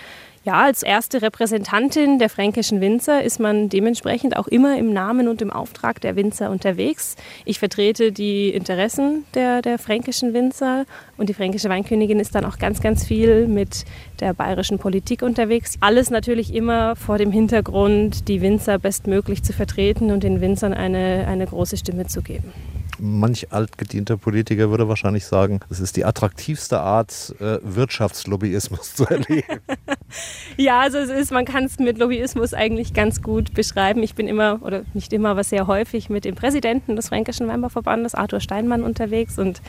Ja, 0.48 0.64
als 0.64 0.82
erste 0.82 1.22
Repräsentantin 1.22 2.20
der 2.20 2.30
fränkischen 2.30 2.80
Winzer 2.80 3.22
ist 3.22 3.38
man 3.38 3.68
dementsprechend 3.68 4.38
auch 4.38 4.48
immer 4.48 4.78
im 4.78 4.94
Namen 4.94 5.28
und 5.28 5.42
im 5.42 5.52
Auftrag 5.52 6.00
der 6.00 6.16
Winzer 6.16 6.52
unterwegs. 6.52 7.18
Ich 7.44 7.60
vertrete 7.60 8.14
die 8.14 8.52
Interessen 8.52 9.26
der, 9.34 9.62
der 9.62 9.78
fränkischen 9.78 10.34
Winzer 10.34 10.86
und 11.18 11.28
die 11.28 11.34
fränkische 11.34 11.68
Weinkönigin 11.68 12.22
ist 12.22 12.34
dann 12.34 12.46
auch 12.46 12.60
ganz, 12.60 12.80
ganz 12.80 13.06
viel 13.06 13.46
mit 13.46 13.84
der 14.22 14.34
bayerischen 14.34 14.80
Politik 14.80 15.22
unterwegs. 15.22 15.76
Alles 15.82 16.12
natürlich 16.12 16.56
immer 16.56 16.96
vor 16.96 17.18
dem 17.18 17.34
Hintergrund, 17.34 18.30
die 18.30 18.40
Winzer 18.40 18.80
bestmöglich 18.80 19.44
zu 19.44 19.52
vertreten 19.52 20.12
und 20.12 20.24
den 20.24 20.40
Winzern 20.40 20.74
eine, 20.74 21.26
eine 21.28 21.46
große 21.46 21.76
Stimme 21.76 22.08
zu 22.08 22.22
geben 22.22 22.54
manch 23.00 23.52
altgedienter 23.52 24.18
Politiker 24.18 24.70
würde 24.70 24.88
wahrscheinlich 24.88 25.26
sagen, 25.26 25.60
es 25.70 25.80
ist 25.80 25.98
die 25.98 26.06
attraktivste 26.06 26.80
Art, 26.80 27.36
äh, 27.40 27.60
Wirtschaftslobbyismus 27.62 28.94
zu 28.96 29.06
erleben. 29.06 29.60
ja, 30.58 30.82
also 30.82 30.98
es 30.98 31.10
ist, 31.10 31.32
man 31.32 31.46
kann 31.46 31.66
es 31.66 31.80
mit 31.80 31.98
Lobbyismus 31.98 32.54
eigentlich 32.54 32.94
ganz 32.94 33.22
gut 33.22 33.54
beschreiben. 33.54 34.04
Ich 34.04 34.16
bin 34.16 34.28
immer, 34.28 34.60
oder 34.64 34.84
nicht 34.94 35.14
immer, 35.14 35.30
aber 35.30 35.44
sehr 35.44 35.68
häufig 35.68 36.10
mit 36.10 36.26
dem 36.26 36.36
Präsidenten 36.36 36.96
des 36.96 37.10
Fränkischen 37.10 37.48
Weinbauverbandes, 37.48 38.16
Arthur 38.16 38.40
Steinmann, 38.40 38.84
unterwegs 38.84 39.38
und 39.38 39.62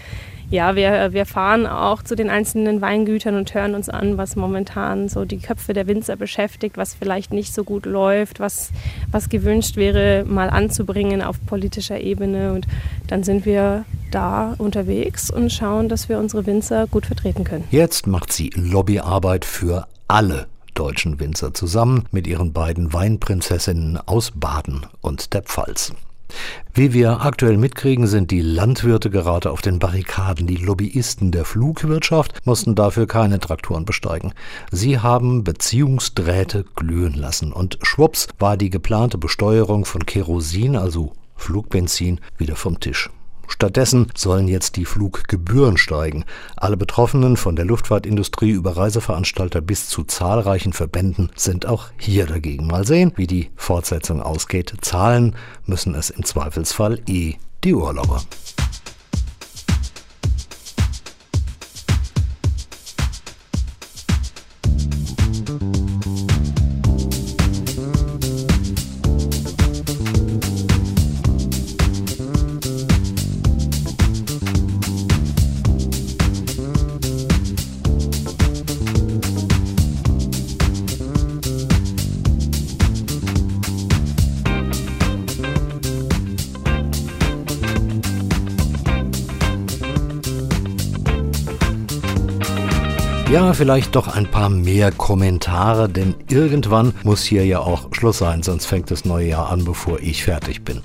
ja, 0.51 0.77
wir, 0.77 1.13
wir 1.13 1.27
fahren 1.27 1.67
auch 1.67 2.03
zu 2.03 2.15
den 2.15 2.31
einzelnen 2.31 2.81
Weingütern 2.81 3.37
und 3.37 3.53
hören 3.53 3.75
uns 3.75 3.91
an, 3.91 4.17
was 4.17 4.35
momentan 4.35 5.11
so 5.11 5.27
die 5.27 5.41
Köpfe 5.41 5.75
der 5.75 5.87
Winzer 5.87 6.17
beschäftigt, 6.17 6.79
was 6.79 6.95
vielleicht 6.95 7.35
nicht 7.35 7.53
so 7.53 7.65
gut 7.65 7.85
läuft, 7.85 8.41
was, 8.41 8.71
was 9.11 9.29
gewünscht 9.29 9.77
wäre, 9.77 10.25
mal 10.27 10.49
anzubringen 10.49 11.21
auf 11.21 11.37
politischer 11.45 12.01
Ebene. 12.01 12.55
Und 12.55 12.67
dann 13.09 13.18
sind 13.23 13.47
wir 13.47 13.85
da 14.11 14.55
unterwegs 14.59 15.31
und 15.31 15.53
schauen, 15.53 15.89
dass 15.89 16.09
wir 16.09 16.19
unsere 16.19 16.47
Winzer 16.47 16.87
gut 16.87 17.07
vertreten 17.07 17.45
können. 17.45 17.65
Jetzt 17.71 18.07
macht 18.07 18.33
sie 18.33 18.51
Lobbyarbeit 18.55 19.45
für 19.45 19.87
alle 20.09 20.47
deutschen 20.75 21.19
Winzer 21.19 21.53
zusammen 21.55 22.05
mit 22.13 22.27
ihren 22.27 22.53
beiden 22.53 22.93
Weinprinzessinnen 22.93 23.99
aus 24.07 24.33
Baden 24.35 24.87
und 25.01 25.35
der 25.35 25.43
Pfalz. 25.43 25.93
Wie 26.75 26.93
wir 26.93 27.23
aktuell 27.23 27.57
mitkriegen, 27.57 28.07
sind 28.07 28.31
die 28.31 28.43
Landwirte 28.43 29.11
gerade 29.11 29.51
auf 29.51 29.63
den 29.63 29.79
Barrikaden. 29.79 30.47
Die 30.47 30.57
Lobbyisten 30.57 31.33
der 31.33 31.45
Flugwirtschaft 31.45 32.47
mussten 32.47 32.75
dafür 32.75 33.07
keine 33.07 33.41
Traktoren 33.41 33.85
besteigen. 33.85 34.33
Sie 34.71 34.99
haben 34.99 35.43
Beziehungsdrähte 35.43 36.65
glühen 36.77 37.15
lassen 37.15 37.53
und 37.53 37.79
schwupps 37.83 38.29
war 38.39 38.57
die 38.57 38.71
geplante 38.71 39.19
Besteuerung 39.19 39.85
von 39.85 40.05
Kerosin, 40.05 40.77
also 40.77 41.13
Flugbenzin, 41.39 42.21
wieder 42.37 42.57
vom 42.57 42.79
Tisch. 42.81 43.09
Stattdessen 43.49 44.09
sollen 44.15 44.47
jetzt 44.47 44.77
die 44.77 44.85
Fluggebühren 44.85 45.79
steigen. 45.79 46.25
Alle 46.57 46.77
Betroffenen 46.77 47.39
von 47.39 47.57
der 47.57 47.65
Luftfahrtindustrie 47.65 48.51
über 48.51 48.77
Reiseveranstalter 48.77 49.63
bis 49.63 49.89
zu 49.89 50.05
zahlreichen 50.05 50.75
Verbänden 50.75 51.33
sind 51.35 51.65
auch 51.65 51.87
hier 51.97 52.27
dagegen. 52.27 52.67
Mal 52.67 52.87
sehen, 52.87 53.13
wie 53.17 53.27
die 53.27 53.51
Fortsetzung 53.57 54.21
ausgeht. 54.21 54.75
Zahlen 54.83 55.35
müssen 55.65 55.95
es 55.95 56.11
im 56.11 56.25
Zweifelsfall 56.25 57.01
eh 57.09 57.37
die 57.65 57.75
Urlauber. 57.75 58.23
Ja, 93.31 93.53
vielleicht 93.53 93.95
doch 93.95 94.09
ein 94.09 94.27
paar 94.27 94.49
mehr 94.49 94.91
Kommentare, 94.91 95.91
denn 95.91 96.15
irgendwann 96.31 96.95
muss 97.03 97.25
hier 97.25 97.45
ja 97.45 97.61
auch 97.61 97.93
Schluss 97.93 98.17
sein, 98.19 98.43
sonst 98.43 98.65
fängt 98.65 98.91
das 98.91 99.05
neue 99.05 99.29
Jahr 99.29 99.51
an, 99.53 99.67
bevor 99.67 100.01
ich 100.01 100.25
fertig 100.25 100.65
bin. 100.65 100.81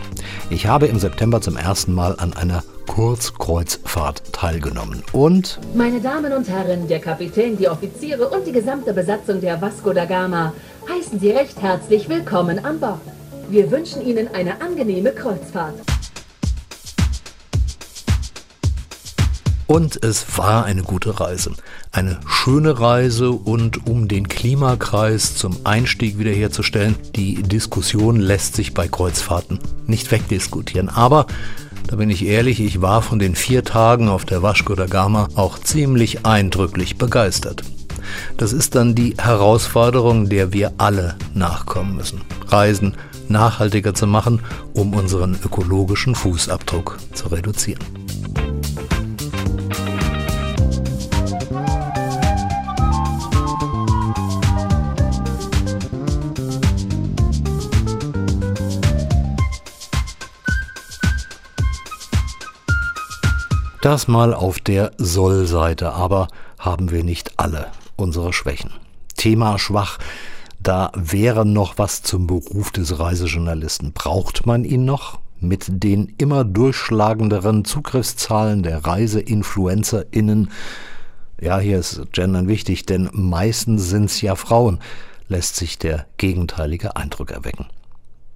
Ich 0.49 0.67
habe 0.67 0.87
im 0.87 0.99
September 0.99 1.39
zum 1.39 1.55
ersten 1.55 1.93
Mal 1.93 2.17
an 2.19 2.33
einer 2.33 2.61
Kurzkreuzfahrt 2.87 4.33
teilgenommen 4.33 5.03
und... 5.13 5.57
Meine 5.73 6.01
Damen 6.01 6.33
und 6.33 6.49
Herren, 6.49 6.89
der 6.89 6.99
Kapitän, 6.99 7.57
die 7.57 7.69
Offiziere 7.69 8.27
und 8.27 8.45
die 8.45 8.51
gesamte 8.51 8.93
Besatzung 8.93 9.39
der 9.39 9.61
Vasco 9.61 9.93
da 9.93 10.03
Gama 10.03 10.51
heißen 10.89 11.21
Sie 11.21 11.31
recht 11.31 11.61
herzlich 11.61 12.09
willkommen 12.09 12.65
an 12.65 12.77
Bord. 12.77 12.99
Wir 13.47 13.71
wünschen 13.71 14.05
Ihnen 14.05 14.27
eine 14.35 14.59
angenehme 14.59 15.13
Kreuzfahrt. 15.13 15.92
Und 19.65 20.03
es 20.03 20.37
war 20.37 20.65
eine 20.65 20.83
gute 20.83 21.19
Reise. 21.19 21.51
Eine 21.91 22.19
schöne 22.27 22.79
Reise 22.79 23.31
und 23.31 23.87
um 23.87 24.07
den 24.07 24.27
Klimakreis 24.27 25.35
zum 25.35 25.57
Einstieg 25.63 26.17
wiederherzustellen, 26.19 26.95
die 27.15 27.41
Diskussion 27.43 28.19
lässt 28.19 28.55
sich 28.55 28.73
bei 28.73 28.87
Kreuzfahrten 28.87 29.59
nicht 29.87 30.11
wegdiskutieren. 30.11 30.89
Aber 30.89 31.27
da 31.87 31.95
bin 31.95 32.09
ich 32.09 32.25
ehrlich, 32.25 32.59
ich 32.59 32.81
war 32.81 33.01
von 33.01 33.19
den 33.19 33.35
vier 33.35 33.63
Tagen 33.63 34.09
auf 34.09 34.25
der 34.25 34.41
Vasco 34.41 34.75
da 34.75 34.85
Gama 34.85 35.29
auch 35.35 35.59
ziemlich 35.59 36.25
eindrücklich 36.25 36.97
begeistert. 36.97 37.63
Das 38.37 38.53
ist 38.53 38.75
dann 38.75 38.95
die 38.95 39.15
Herausforderung, 39.17 40.29
der 40.29 40.53
wir 40.53 40.73
alle 40.77 41.15
nachkommen 41.33 41.95
müssen. 41.95 42.21
Reisen 42.47 42.95
nachhaltiger 43.29 43.93
zu 43.93 44.07
machen, 44.07 44.41
um 44.73 44.93
unseren 44.93 45.37
ökologischen 45.43 46.15
Fußabdruck 46.15 46.97
zu 47.13 47.27
reduzieren. 47.29 47.79
Das 63.83 64.07
mal 64.07 64.33
auf 64.33 64.59
der 64.59 64.93
Soll-Seite, 64.97 65.91
aber 65.91 66.29
haben 66.57 66.89
wir 66.89 67.03
nicht 67.03 67.33
alle 67.35 67.67
unsere 67.97 68.31
Schwächen. 68.31 68.71
Thema 69.17 69.59
schwach, 69.59 69.99
da 70.61 70.89
wäre 70.95 71.45
noch 71.45 71.77
was 71.77 72.01
zum 72.01 72.25
Beruf 72.25 72.71
des 72.71 72.97
Reisejournalisten. 72.97 73.91
Braucht 73.91 74.45
man 74.45 74.63
ihn 74.63 74.85
noch? 74.85 75.19
Mit 75.41 75.65
den 75.83 76.13
immer 76.17 76.45
durchschlagenderen 76.45 77.65
Zugriffszahlen 77.65 78.63
der 78.63 78.85
ReiseinfluencerInnen, 78.85 80.49
ja, 81.41 81.59
hier 81.59 81.79
ist 81.79 82.03
Gendern 82.13 82.47
wichtig, 82.47 82.85
denn 82.85 83.09
meistens 83.11 83.89
sind's 83.89 84.21
ja 84.21 84.37
Frauen, 84.37 84.79
lässt 85.27 85.57
sich 85.57 85.77
der 85.77 86.05
gegenteilige 86.15 86.95
Eindruck 86.95 87.31
erwecken. 87.31 87.65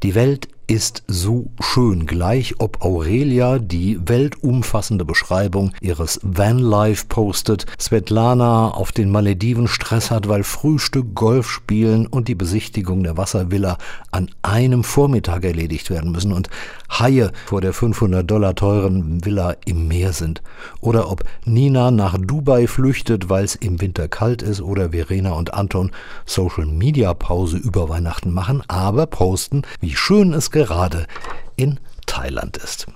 Die 0.04 0.14
Welt 0.14 0.50
ist 0.68 1.04
so 1.08 1.50
schön, 1.62 2.06
gleich 2.06 2.56
ob 2.60 2.82
Aurelia 2.82 3.58
die 3.58 3.98
weltumfassende 4.06 5.06
Beschreibung 5.06 5.72
ihres 5.80 6.20
Vanlife 6.24 7.06
postet, 7.08 7.66
Svetlana 7.80 8.72
auf 8.72 8.92
den 8.92 9.10
Malediven 9.10 9.70
Stress 9.70 10.12
hat, 10.12 10.28
weil 10.28 10.44
Frühstück, 10.44 11.16
Golf 11.16 11.50
spielen 11.50 12.06
und 12.06 12.28
die 12.28 12.36
Besichtigung 12.36 13.04
der 13.04 13.16
Wasservilla 13.16 13.78
an 14.12 14.30
einem 14.42 14.84
Vormittag 14.84 15.46
erledigt 15.46 15.90
werden 15.90 16.12
müssen 16.12 16.34
und 16.34 16.50
Haie 16.90 17.32
vor 17.46 17.62
der 17.62 17.74
500 17.74 18.30
Dollar 18.30 18.56
teuren 18.56 19.24
Villa 19.24 19.56
im 19.66 19.88
Meer 19.88 20.12
sind. 20.12 20.42
Oder 20.82 21.10
ob 21.10 21.24
Nina 21.46 21.92
nach 21.92 22.18
Dubai 22.18 22.68
flüchtet, 22.68 23.30
weil 23.30 23.46
es 23.46 23.56
im 23.56 23.80
Winter 23.80 24.08
kalt 24.10 24.42
ist 24.42 24.62
oder 24.62 24.90
Verena 24.90 25.32
und 25.32 25.54
Anton 25.54 25.92
Social 26.26 26.66
Media 26.66 27.14
Pause 27.14 27.58
über 27.58 27.88
Weihnachten 27.88 28.34
machen, 28.34 28.64
aber 28.68 29.06
posten, 29.06 29.62
wie 29.80 29.96
schön 29.96 30.34
es 30.34 30.52
gerade 30.66 31.08
in 31.56 31.80
Thailand 32.06 32.58
ist. 32.58 32.88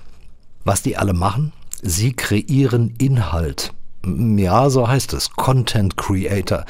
Was 0.63 0.81
die 0.81 0.97
alle 0.97 1.13
machen? 1.13 1.53
Sie 1.81 2.13
kreieren 2.13 2.93
Inhalt. 2.97 3.73
Ja, 4.05 4.69
so 4.69 4.87
heißt 4.87 5.13
es. 5.13 5.31
Content 5.31 5.97
Creator. 5.97 6.65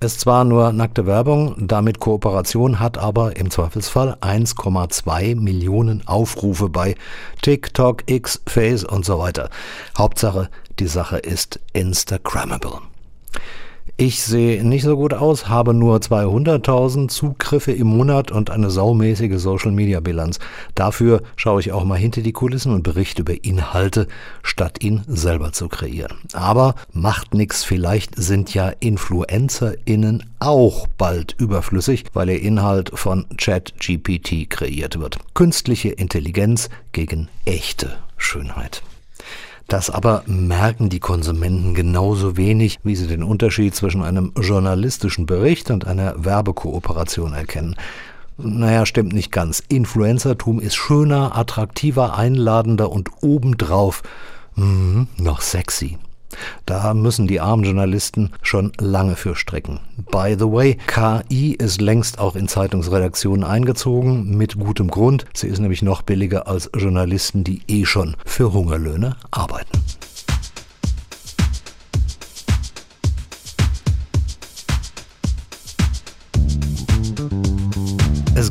Ist 0.00 0.20
zwar 0.20 0.44
nur 0.44 0.72
nackte 0.72 1.06
Werbung, 1.06 1.56
damit 1.58 1.98
Kooperation 1.98 2.78
hat 2.78 2.98
aber 2.98 3.36
im 3.36 3.50
Zweifelsfall 3.50 4.16
1,2 4.20 5.34
Millionen 5.34 6.06
Aufrufe 6.06 6.68
bei 6.68 6.94
TikTok, 7.42 8.04
X, 8.06 8.40
Face 8.46 8.84
und 8.84 9.04
so 9.04 9.18
weiter. 9.18 9.50
Hauptsache, 9.96 10.50
die 10.78 10.86
Sache 10.86 11.18
ist 11.18 11.58
Instagrammable. 11.72 12.78
Ich 14.00 14.22
sehe 14.22 14.62
nicht 14.62 14.84
so 14.84 14.96
gut 14.96 15.12
aus, 15.12 15.48
habe 15.48 15.74
nur 15.74 15.96
200.000 15.96 17.08
Zugriffe 17.08 17.72
im 17.72 17.88
Monat 17.88 18.30
und 18.30 18.48
eine 18.48 18.70
saumäßige 18.70 19.40
Social-Media-Bilanz. 19.40 20.38
Dafür 20.76 21.20
schaue 21.34 21.58
ich 21.58 21.72
auch 21.72 21.82
mal 21.82 21.98
hinter 21.98 22.20
die 22.20 22.30
Kulissen 22.30 22.72
und 22.72 22.84
berichte 22.84 23.22
über 23.22 23.44
Inhalte, 23.44 24.06
statt 24.44 24.84
ihn 24.84 25.02
selber 25.08 25.52
zu 25.52 25.66
kreieren. 25.66 26.16
Aber 26.32 26.76
macht 26.92 27.34
nichts, 27.34 27.64
vielleicht 27.64 28.14
sind 28.14 28.54
ja 28.54 28.68
InfluencerInnen 28.68 30.22
auch 30.38 30.86
bald 30.96 31.34
überflüssig, 31.36 32.04
weil 32.12 32.28
ihr 32.28 32.40
Inhalt 32.40 32.92
von 32.94 33.26
ChatGPT 33.36 34.48
kreiert 34.48 35.00
wird. 35.00 35.18
Künstliche 35.34 35.88
Intelligenz 35.88 36.68
gegen 36.92 37.26
echte 37.44 37.98
Schönheit. 38.16 38.80
Das 39.68 39.90
aber 39.90 40.22
merken 40.26 40.88
die 40.88 40.98
Konsumenten 40.98 41.74
genauso 41.74 42.38
wenig, 42.38 42.78
wie 42.84 42.96
sie 42.96 43.06
den 43.06 43.22
Unterschied 43.22 43.74
zwischen 43.74 44.02
einem 44.02 44.32
journalistischen 44.40 45.26
Bericht 45.26 45.70
und 45.70 45.86
einer 45.86 46.24
Werbekooperation 46.24 47.34
erkennen. 47.34 47.76
Naja, 48.38 48.86
stimmt 48.86 49.12
nicht 49.12 49.30
ganz. 49.30 49.62
Influencertum 49.68 50.58
ist 50.58 50.74
schöner, 50.74 51.36
attraktiver, 51.36 52.16
einladender 52.16 52.90
und 52.90 53.10
obendrauf 53.20 54.02
mh, 54.56 55.06
noch 55.18 55.42
sexy. 55.42 55.98
Da 56.66 56.94
müssen 56.94 57.26
die 57.26 57.40
armen 57.40 57.64
Journalisten 57.64 58.32
schon 58.42 58.72
lange 58.78 59.16
für 59.16 59.34
strecken. 59.34 59.80
By 60.10 60.36
the 60.38 60.44
way, 60.44 60.78
KI 60.86 61.54
ist 61.54 61.80
längst 61.80 62.18
auch 62.18 62.36
in 62.36 62.48
Zeitungsredaktionen 62.48 63.44
eingezogen, 63.44 64.36
mit 64.36 64.58
gutem 64.58 64.88
Grund. 64.88 65.24
Sie 65.34 65.48
ist 65.48 65.58
nämlich 65.58 65.82
noch 65.82 66.02
billiger 66.02 66.46
als 66.46 66.70
Journalisten, 66.76 67.44
die 67.44 67.62
eh 67.68 67.84
schon 67.84 68.16
für 68.24 68.52
Hungerlöhne 68.52 69.16
arbeiten. 69.30 69.82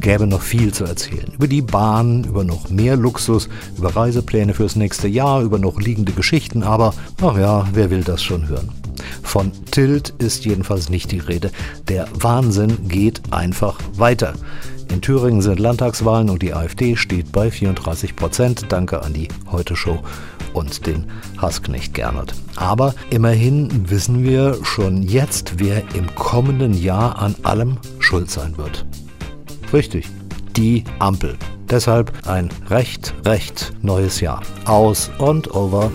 Gäbe 0.08 0.26
noch 0.26 0.42
viel 0.42 0.74
zu 0.74 0.86
erzählen. 0.86 1.34
Über 1.34 1.50
die 1.50 1.62
Bahn, 1.62 2.24
über 2.24 2.46
noch 2.46 2.70
mehr 2.70 2.96
Luxus, 2.96 3.50
über 3.78 3.94
Reisepläne 3.94 4.54
fürs 4.54 4.78
nächste 4.78 5.10
Jahr, 5.10 5.42
über 5.42 5.60
noch 5.60 5.82
liegende 5.82 6.14
Geschichten, 6.14 6.64
aber, 6.64 6.94
ach 7.22 7.38
ja, 7.38 7.68
wer 7.74 7.90
will 7.90 8.06
das 8.06 8.24
schon 8.24 8.48
hören? 8.48 8.72
Von 9.22 9.52
Tilt 9.70 10.14
ist 10.18 10.46
jedenfalls 10.46 10.88
nicht 10.88 11.12
die 11.12 11.20
Rede. 11.20 11.52
Der 11.90 12.08
Wahnsinn 12.14 12.88
geht 12.88 13.22
einfach 13.32 13.80
weiter. 13.98 14.32
In 14.90 15.02
Thüringen 15.02 15.42
sind 15.42 15.60
Landtagswahlen 15.60 16.30
und 16.30 16.42
die 16.42 16.54
AfD 16.54 16.96
steht 16.96 17.34
bei 17.34 17.52
34 17.52 18.16
Prozent. 18.16 18.68
Danke 18.70 19.02
an 19.02 19.12
die 19.12 19.28
Heute-Show 19.52 20.00
und 20.54 20.88
den 20.88 21.04
Hassknecht 21.38 21.94
Gernot. 21.94 22.34
Aber 22.56 22.96
immerhin 23.10 23.90
wissen 23.90 24.24
wir 24.24 24.58
schon 24.64 25.04
jetzt, 25.04 25.60
wer 25.60 25.80
im 25.96 26.16
kommenden 26.16 26.82
Jahr 26.82 27.20
an 27.22 27.36
allem 27.44 27.78
schuld 28.00 28.32
sein 28.32 28.58
wird. 28.58 28.86
Richtig, 29.74 30.08
die 30.56 30.84
Ampel. 31.00 31.38
Deshalb 31.70 32.14
ein 32.28 32.50
recht, 32.70 33.14
recht 33.26 33.74
neues 33.82 34.22
Jahr. 34.22 34.42
Aus 34.66 35.12
und 35.20 35.54
over. 35.54 35.92